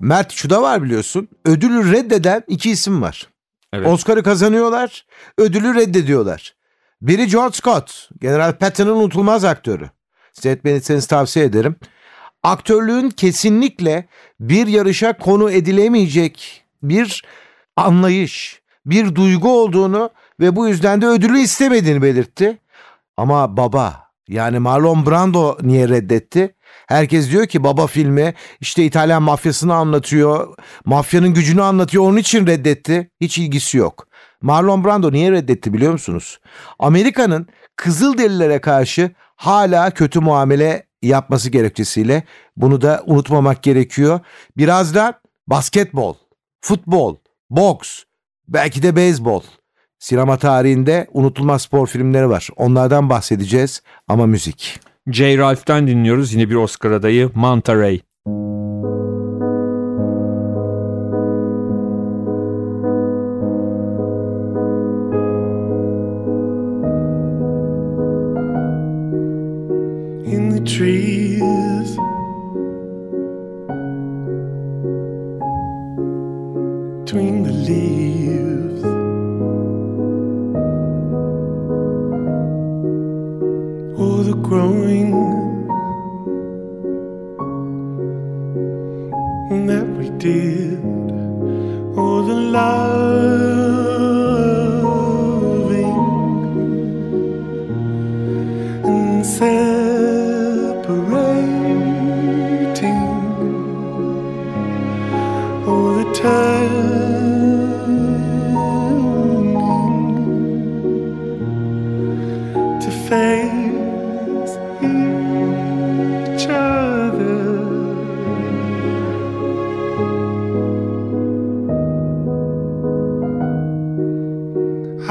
Mert 0.01 0.31
şu 0.31 0.49
da 0.49 0.61
var 0.61 0.83
biliyorsun. 0.83 1.27
Ödülü 1.45 1.91
reddeden 1.91 2.43
iki 2.47 2.71
isim 2.71 3.01
var. 3.01 3.27
Evet. 3.73 3.87
Oscar'ı 3.87 4.23
kazanıyorlar, 4.23 5.05
ödülü 5.37 5.75
reddediyorlar. 5.75 6.55
Biri 7.01 7.27
George 7.27 7.53
Scott, 7.53 8.09
General 8.21 8.53
Patton'ın 8.53 8.95
unutulmaz 8.95 9.45
aktörü. 9.45 9.89
Seyretmenizi 10.33 11.07
tavsiye 11.07 11.45
ederim. 11.45 11.75
Aktörlüğün 12.43 13.09
kesinlikle 13.09 14.07
bir 14.39 14.67
yarışa 14.67 15.17
konu 15.17 15.51
edilemeyecek 15.51 16.63
bir 16.83 17.23
anlayış, 17.75 18.61
bir 18.85 19.15
duygu 19.15 19.61
olduğunu 19.61 20.09
ve 20.39 20.55
bu 20.55 20.67
yüzden 20.67 21.01
de 21.01 21.07
ödülü 21.07 21.39
istemediğini 21.39 22.01
belirtti. 22.01 22.57
Ama 23.17 23.57
baba 23.57 24.07
yani 24.27 24.59
Marlon 24.59 25.05
Brando 25.05 25.57
niye 25.61 25.89
reddetti? 25.89 26.55
Herkes 26.87 27.31
diyor 27.31 27.47
ki 27.47 27.63
baba 27.63 27.87
filmi 27.87 28.33
işte 28.59 28.83
İtalyan 28.83 29.23
mafyasını 29.23 29.73
anlatıyor, 29.73 30.55
mafyanın 30.85 31.33
gücünü 31.33 31.61
anlatıyor 31.61 32.03
onun 32.03 32.17
için 32.17 32.47
reddetti. 32.47 33.11
Hiç 33.21 33.37
ilgisi 33.37 33.77
yok. 33.77 34.07
Marlon 34.41 34.85
Brando 34.85 35.11
niye 35.11 35.31
reddetti 35.31 35.73
biliyor 35.73 35.91
musunuz? 35.91 36.39
Amerika'nın 36.79 37.47
Kızılderililere 37.75 38.61
karşı 38.61 39.11
hala 39.35 39.91
kötü 39.91 40.19
muamele 40.19 40.87
yapması 41.01 41.49
gerekçesiyle 41.49 42.23
bunu 42.57 42.81
da 42.81 43.03
unutmamak 43.05 43.63
gerekiyor. 43.63 44.19
Birazdan 44.57 45.13
basketbol, 45.47 46.15
futbol, 46.61 47.15
boks, 47.49 48.03
belki 48.47 48.83
de 48.83 48.95
beyzbol. 48.95 49.41
Sinema 49.99 50.37
tarihinde 50.37 51.07
unutulmaz 51.11 51.61
spor 51.61 51.87
filmleri 51.87 52.29
var. 52.29 52.49
Onlardan 52.55 53.09
bahsedeceğiz 53.09 53.81
ama 54.07 54.25
müzik. 54.25 54.79
J. 55.09 55.37
Ralph'ten 55.37 55.87
dinliyoruz 55.87 56.33
yine 56.33 56.49
bir 56.49 56.55
Oscar 56.55 56.91
adayı 56.91 57.31
Manta 57.35 57.75
Ray. 57.75 58.01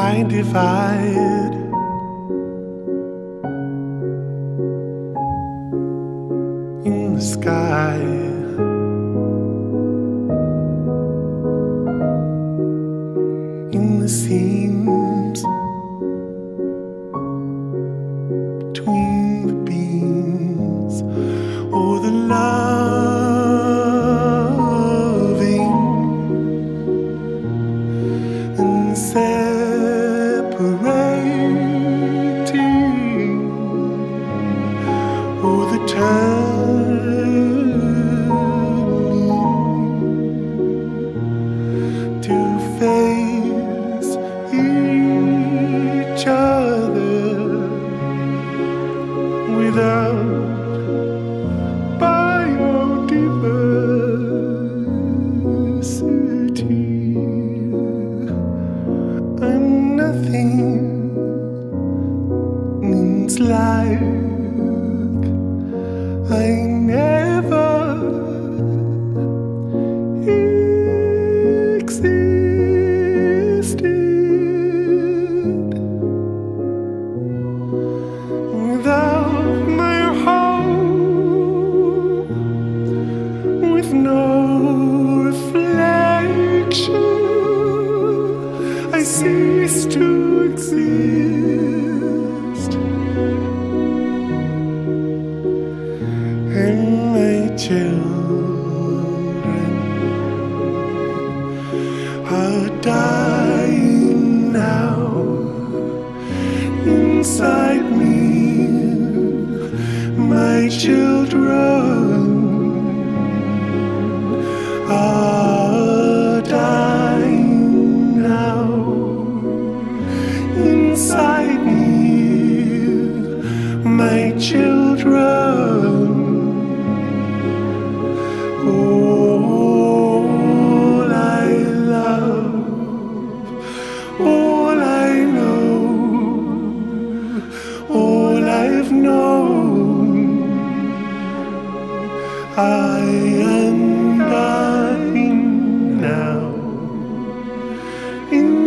I 0.03 0.23
divide 0.23 1.55
in 6.87 7.15
the 7.17 7.21
sky. 7.21 8.10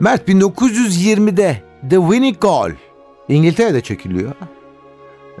Mert 0.00 0.28
1920'de 0.28 1.62
The 1.90 1.96
Winning 1.96 2.40
Goal 2.40 2.70
İngiltere'de 3.28 3.80
çekiliyor. 3.80 4.32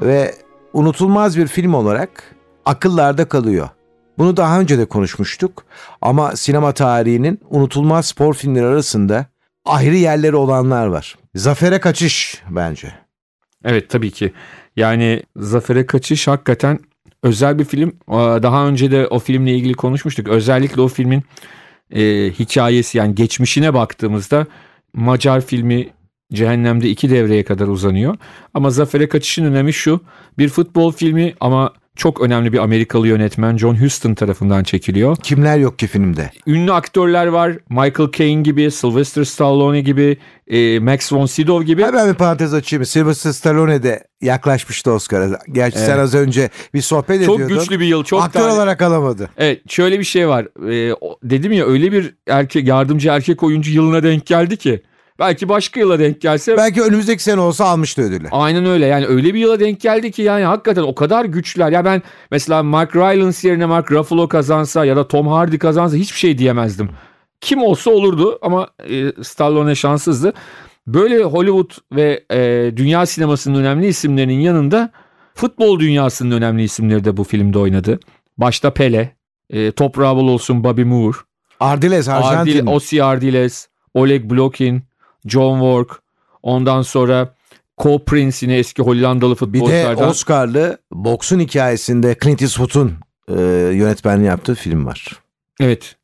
Ve 0.02 0.34
unutulmaz 0.72 1.36
bir 1.36 1.46
film 1.46 1.74
olarak 1.74 2.36
akıllarda 2.64 3.28
kalıyor. 3.28 3.68
Bunu 4.18 4.36
daha 4.36 4.60
önce 4.60 4.78
de 4.78 4.84
konuşmuştuk 4.84 5.64
ama 6.00 6.36
sinema 6.36 6.72
tarihinin 6.72 7.40
unutulmaz 7.50 8.06
spor 8.06 8.34
filmleri 8.34 8.66
arasında 8.66 9.26
ayrı 9.64 9.96
yerleri 9.96 10.36
olanlar 10.36 10.86
var. 10.86 11.18
Zafere 11.34 11.80
kaçış 11.80 12.42
bence. 12.50 12.92
Evet 13.64 13.90
tabii 13.90 14.10
ki. 14.10 14.32
Yani 14.76 15.22
Zafer'e 15.36 15.86
Kaçış 15.86 16.28
hakikaten 16.28 16.78
özel 17.22 17.58
bir 17.58 17.64
film. 17.64 17.92
Daha 18.42 18.66
önce 18.66 18.90
de 18.90 19.06
o 19.06 19.18
filmle 19.18 19.54
ilgili 19.54 19.74
konuşmuştuk. 19.74 20.28
Özellikle 20.28 20.80
o 20.80 20.88
filmin 20.88 21.22
e, 21.94 22.30
hikayesi 22.38 22.98
yani 22.98 23.14
geçmişine 23.14 23.74
baktığımızda 23.74 24.46
Macar 24.94 25.40
filmi 25.40 25.88
Cehennem'de 26.32 26.90
iki 26.90 27.10
devreye 27.10 27.44
kadar 27.44 27.66
uzanıyor. 27.68 28.16
Ama 28.54 28.70
Zafer'e 28.70 29.08
Kaçış'ın 29.08 29.44
önemi 29.44 29.72
şu. 29.72 30.00
Bir 30.38 30.48
futbol 30.48 30.92
filmi 30.92 31.34
ama 31.40 31.72
çok 32.00 32.20
önemli 32.20 32.52
bir 32.52 32.58
Amerikalı 32.58 33.08
yönetmen 33.08 33.56
John 33.56 33.74
Huston 33.82 34.14
tarafından 34.14 34.62
çekiliyor. 34.64 35.16
Kimler 35.22 35.58
yok 35.58 35.78
ki 35.78 35.86
filmde? 35.86 36.30
Ünlü 36.46 36.72
aktörler 36.72 37.26
var. 37.26 37.52
Michael 37.70 38.10
Caine 38.16 38.42
gibi, 38.42 38.70
Sylvester 38.70 39.24
Stallone 39.24 39.80
gibi, 39.80 40.16
e, 40.46 40.78
Max 40.78 41.12
von 41.12 41.26
Sydow 41.26 41.66
gibi. 41.66 41.82
Hemen 41.82 42.08
bir 42.08 42.14
parantez 42.14 42.54
açayım. 42.54 42.84
Sylvester 42.84 43.32
Stallone 43.32 43.82
de 43.82 44.04
yaklaşmıştı 44.20 44.92
Oscar'a. 44.92 45.38
Gerçi 45.52 45.78
sen 45.78 45.98
az 45.98 46.14
önce 46.14 46.50
bir 46.74 46.80
sohbet 46.82 47.26
Çok 47.26 47.34
ediyordun. 47.36 47.58
güçlü 47.58 47.80
bir 47.80 47.86
yıl. 47.86 48.04
Çok 48.04 48.22
Aktör 48.22 48.40
tane- 48.40 48.52
olarak 48.52 48.82
alamadı. 48.82 49.30
Evet 49.36 49.70
şöyle 49.70 49.98
bir 49.98 50.04
şey 50.04 50.28
var. 50.28 50.46
O- 51.00 51.18
dedim 51.22 51.52
ya 51.52 51.66
öyle 51.66 51.92
bir 51.92 52.14
erkek 52.28 52.68
yardımcı 52.68 53.08
erkek 53.08 53.42
oyuncu 53.42 53.72
yılına 53.72 54.02
denk 54.02 54.26
geldi 54.26 54.56
ki. 54.56 54.82
Belki 55.20 55.48
başka 55.48 55.80
yıla 55.80 55.98
denk 55.98 56.20
gelse. 56.20 56.56
Belki 56.56 56.82
önümüzdeki 56.82 57.22
sene 57.22 57.40
olsa 57.40 57.64
almıştı 57.64 58.02
ödülü. 58.02 58.28
Aynen 58.30 58.66
öyle 58.66 58.86
yani 58.86 59.06
öyle 59.06 59.34
bir 59.34 59.38
yıla 59.38 59.60
denk 59.60 59.80
geldi 59.80 60.10
ki 60.10 60.22
yani 60.22 60.44
hakikaten 60.44 60.82
o 60.82 60.94
kadar 60.94 61.24
güçler. 61.24 61.72
Ya 61.72 61.84
ben 61.84 62.02
mesela 62.30 62.62
Mark 62.62 62.96
Rylance 62.96 63.48
yerine 63.48 63.66
Mark 63.66 63.92
Ruffalo 63.92 64.28
kazansa 64.28 64.84
ya 64.84 64.96
da 64.96 65.08
Tom 65.08 65.28
Hardy 65.28 65.58
kazansa 65.58 65.96
hiçbir 65.96 66.18
şey 66.18 66.38
diyemezdim. 66.38 66.90
Kim 67.40 67.62
olsa 67.62 67.90
olurdu 67.90 68.38
ama 68.42 68.68
e, 68.88 69.22
Stallone 69.22 69.74
şanssızdı. 69.74 70.32
Böyle 70.86 71.22
Hollywood 71.22 71.70
ve 71.92 72.24
e, 72.32 72.72
dünya 72.76 73.06
sinemasının 73.06 73.60
önemli 73.60 73.86
isimlerinin 73.86 74.40
yanında 74.40 74.90
futbol 75.34 75.78
dünyasının 75.78 76.36
önemli 76.36 76.62
isimleri 76.62 77.04
de 77.04 77.16
bu 77.16 77.24
filmde 77.24 77.58
oynadı. 77.58 78.00
Başta 78.38 78.70
Pele, 78.70 79.16
e, 79.50 79.72
toprağı 79.72 80.16
bol 80.16 80.28
olsun 80.28 80.64
Bobby 80.64 80.82
Moore, 80.82 81.16
Ardiles 81.60 82.08
Arjantin. 82.08 82.36
Ardil, 82.36 82.66
Osi 82.66 83.04
Ardiles, 83.04 83.68
Oleg 83.94 84.30
Blokin, 84.30 84.89
John 85.26 85.60
Work, 85.60 86.02
ondan 86.42 86.82
sonra 86.82 87.34
Cole 87.78 88.04
Prince 88.04 88.36
yine 88.40 88.56
eski 88.56 88.82
Hollandalı 88.82 89.30
bir 89.30 89.36
de 89.36 89.36
futbolculardan. 89.36 90.08
Oscar'lı 90.08 90.78
boksun 90.92 91.40
hikayesinde 91.40 92.16
Clint 92.22 92.42
Eastwood'un 92.42 92.92
e, 93.28 93.42
yönetmenliği 93.74 94.28
yaptığı 94.28 94.54
film 94.54 94.86
var. 94.86 95.08
Evet. 95.60 95.96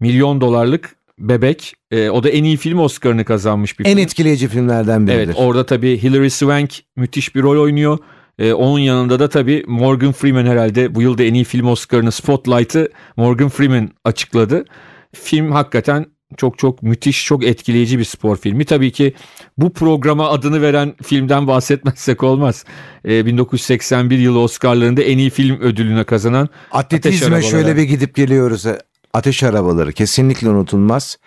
Milyon 0.00 0.40
dolarlık 0.40 0.96
bebek. 1.18 1.74
E, 1.90 2.10
o 2.10 2.22
da 2.22 2.28
en 2.28 2.44
iyi 2.44 2.56
film 2.56 2.78
Oscar'ını 2.78 3.24
kazanmış 3.24 3.78
bir 3.78 3.84
En 3.84 3.90
film. 3.90 3.98
etkileyici 3.98 4.48
filmlerden 4.48 5.06
biridir. 5.06 5.22
Evet 5.22 5.34
orada 5.38 5.66
tabii 5.66 6.02
Hilary 6.02 6.30
Swank 6.30 6.70
müthiş 6.96 7.34
bir 7.34 7.42
rol 7.42 7.62
oynuyor. 7.62 7.98
E, 8.38 8.52
onun 8.52 8.78
yanında 8.78 9.20
da 9.20 9.28
tabii 9.28 9.64
Morgan 9.66 10.12
Freeman 10.12 10.46
herhalde 10.46 10.94
bu 10.94 11.02
yılda 11.02 11.22
en 11.22 11.34
iyi 11.34 11.44
film 11.44 11.66
Oscar'ını 11.66 12.12
Spotlight'ı 12.12 12.88
Morgan 13.16 13.48
Freeman 13.48 13.90
açıkladı. 14.04 14.64
Film 15.12 15.52
hakikaten 15.52 16.06
çok 16.36 16.58
çok 16.58 16.82
müthiş, 16.82 17.24
çok 17.24 17.44
etkileyici 17.44 17.98
bir 17.98 18.04
spor 18.04 18.36
filmi. 18.36 18.64
Tabii 18.64 18.92
ki 18.92 19.14
bu 19.58 19.72
programa 19.72 20.30
adını 20.30 20.62
veren 20.62 20.94
filmden 21.02 21.46
bahsetmezsek 21.46 22.22
olmaz. 22.22 22.64
E, 23.08 23.26
1981 23.26 24.18
yılı 24.18 24.38
Oscar'larında 24.38 25.02
en 25.02 25.18
iyi 25.18 25.30
film 25.30 25.60
ödülüne 25.60 26.04
kazanan 26.04 26.48
Atletizme 26.72 27.42
şöyle 27.42 27.76
bir 27.76 27.82
gidip 27.82 28.14
geliyoruz. 28.14 28.66
Ateş 29.12 29.42
arabaları 29.42 29.92
kesinlikle 29.92 30.48
unutulmaz. 30.48 31.18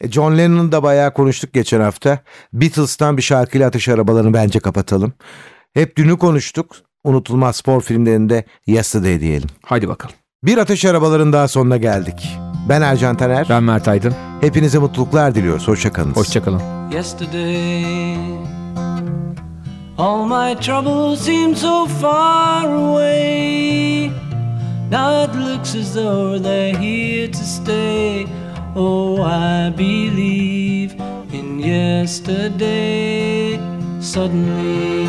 E, 0.00 0.10
John 0.10 0.38
Lennon'ı 0.38 0.72
da 0.72 0.82
bayağı 0.82 1.14
konuştuk 1.14 1.52
geçen 1.52 1.80
hafta. 1.80 2.18
Beatles'tan 2.52 3.16
bir 3.16 3.22
şarkıyla 3.22 3.68
ateş 3.68 3.88
arabalarını 3.88 4.34
bence 4.34 4.60
kapatalım. 4.60 5.12
Hep 5.74 5.96
dünü 5.96 6.18
konuştuk. 6.18 6.76
Unutulmaz 7.04 7.56
spor 7.56 7.80
filmlerinde 7.80 8.44
Yesterday 8.66 9.20
diyelim. 9.20 9.48
Haydi 9.62 9.88
bakalım. 9.88 10.14
Bir 10.44 10.58
ateş 10.58 10.84
arabaların 10.84 11.32
daha 11.32 11.48
sonuna 11.48 11.76
geldik. 11.76 12.38
Ben 12.68 12.82
Ercan 12.82 13.16
Taner. 13.16 13.46
Ben 13.50 13.62
Mert 13.62 13.88
Aydın. 13.88 14.14
Hepinize 14.40 14.78
mutluluklar 14.78 15.34
diliyoruz. 15.34 15.68
Hoşçakalın. 15.68 16.12
Hoşçakalın. 16.12 16.60
yesterday. 16.92 18.14
All 19.98 20.24
my 20.26 20.54
troubles 20.60 21.20
seem 21.20 21.56
so 21.56 21.86
far 21.86 22.64
away. 22.64 24.10
Now 24.90 25.24
it 25.24 25.34
looks 25.34 25.74
as 25.74 25.94
though 25.94 26.42
they're 26.42 26.78
here 26.78 27.30
to 27.32 27.38
stay. 27.44 28.26
Oh, 28.76 29.18
I 29.20 29.72
believe 29.78 30.94
in 31.32 31.58
yesterday. 31.58 33.58
Suddenly, 34.00 35.08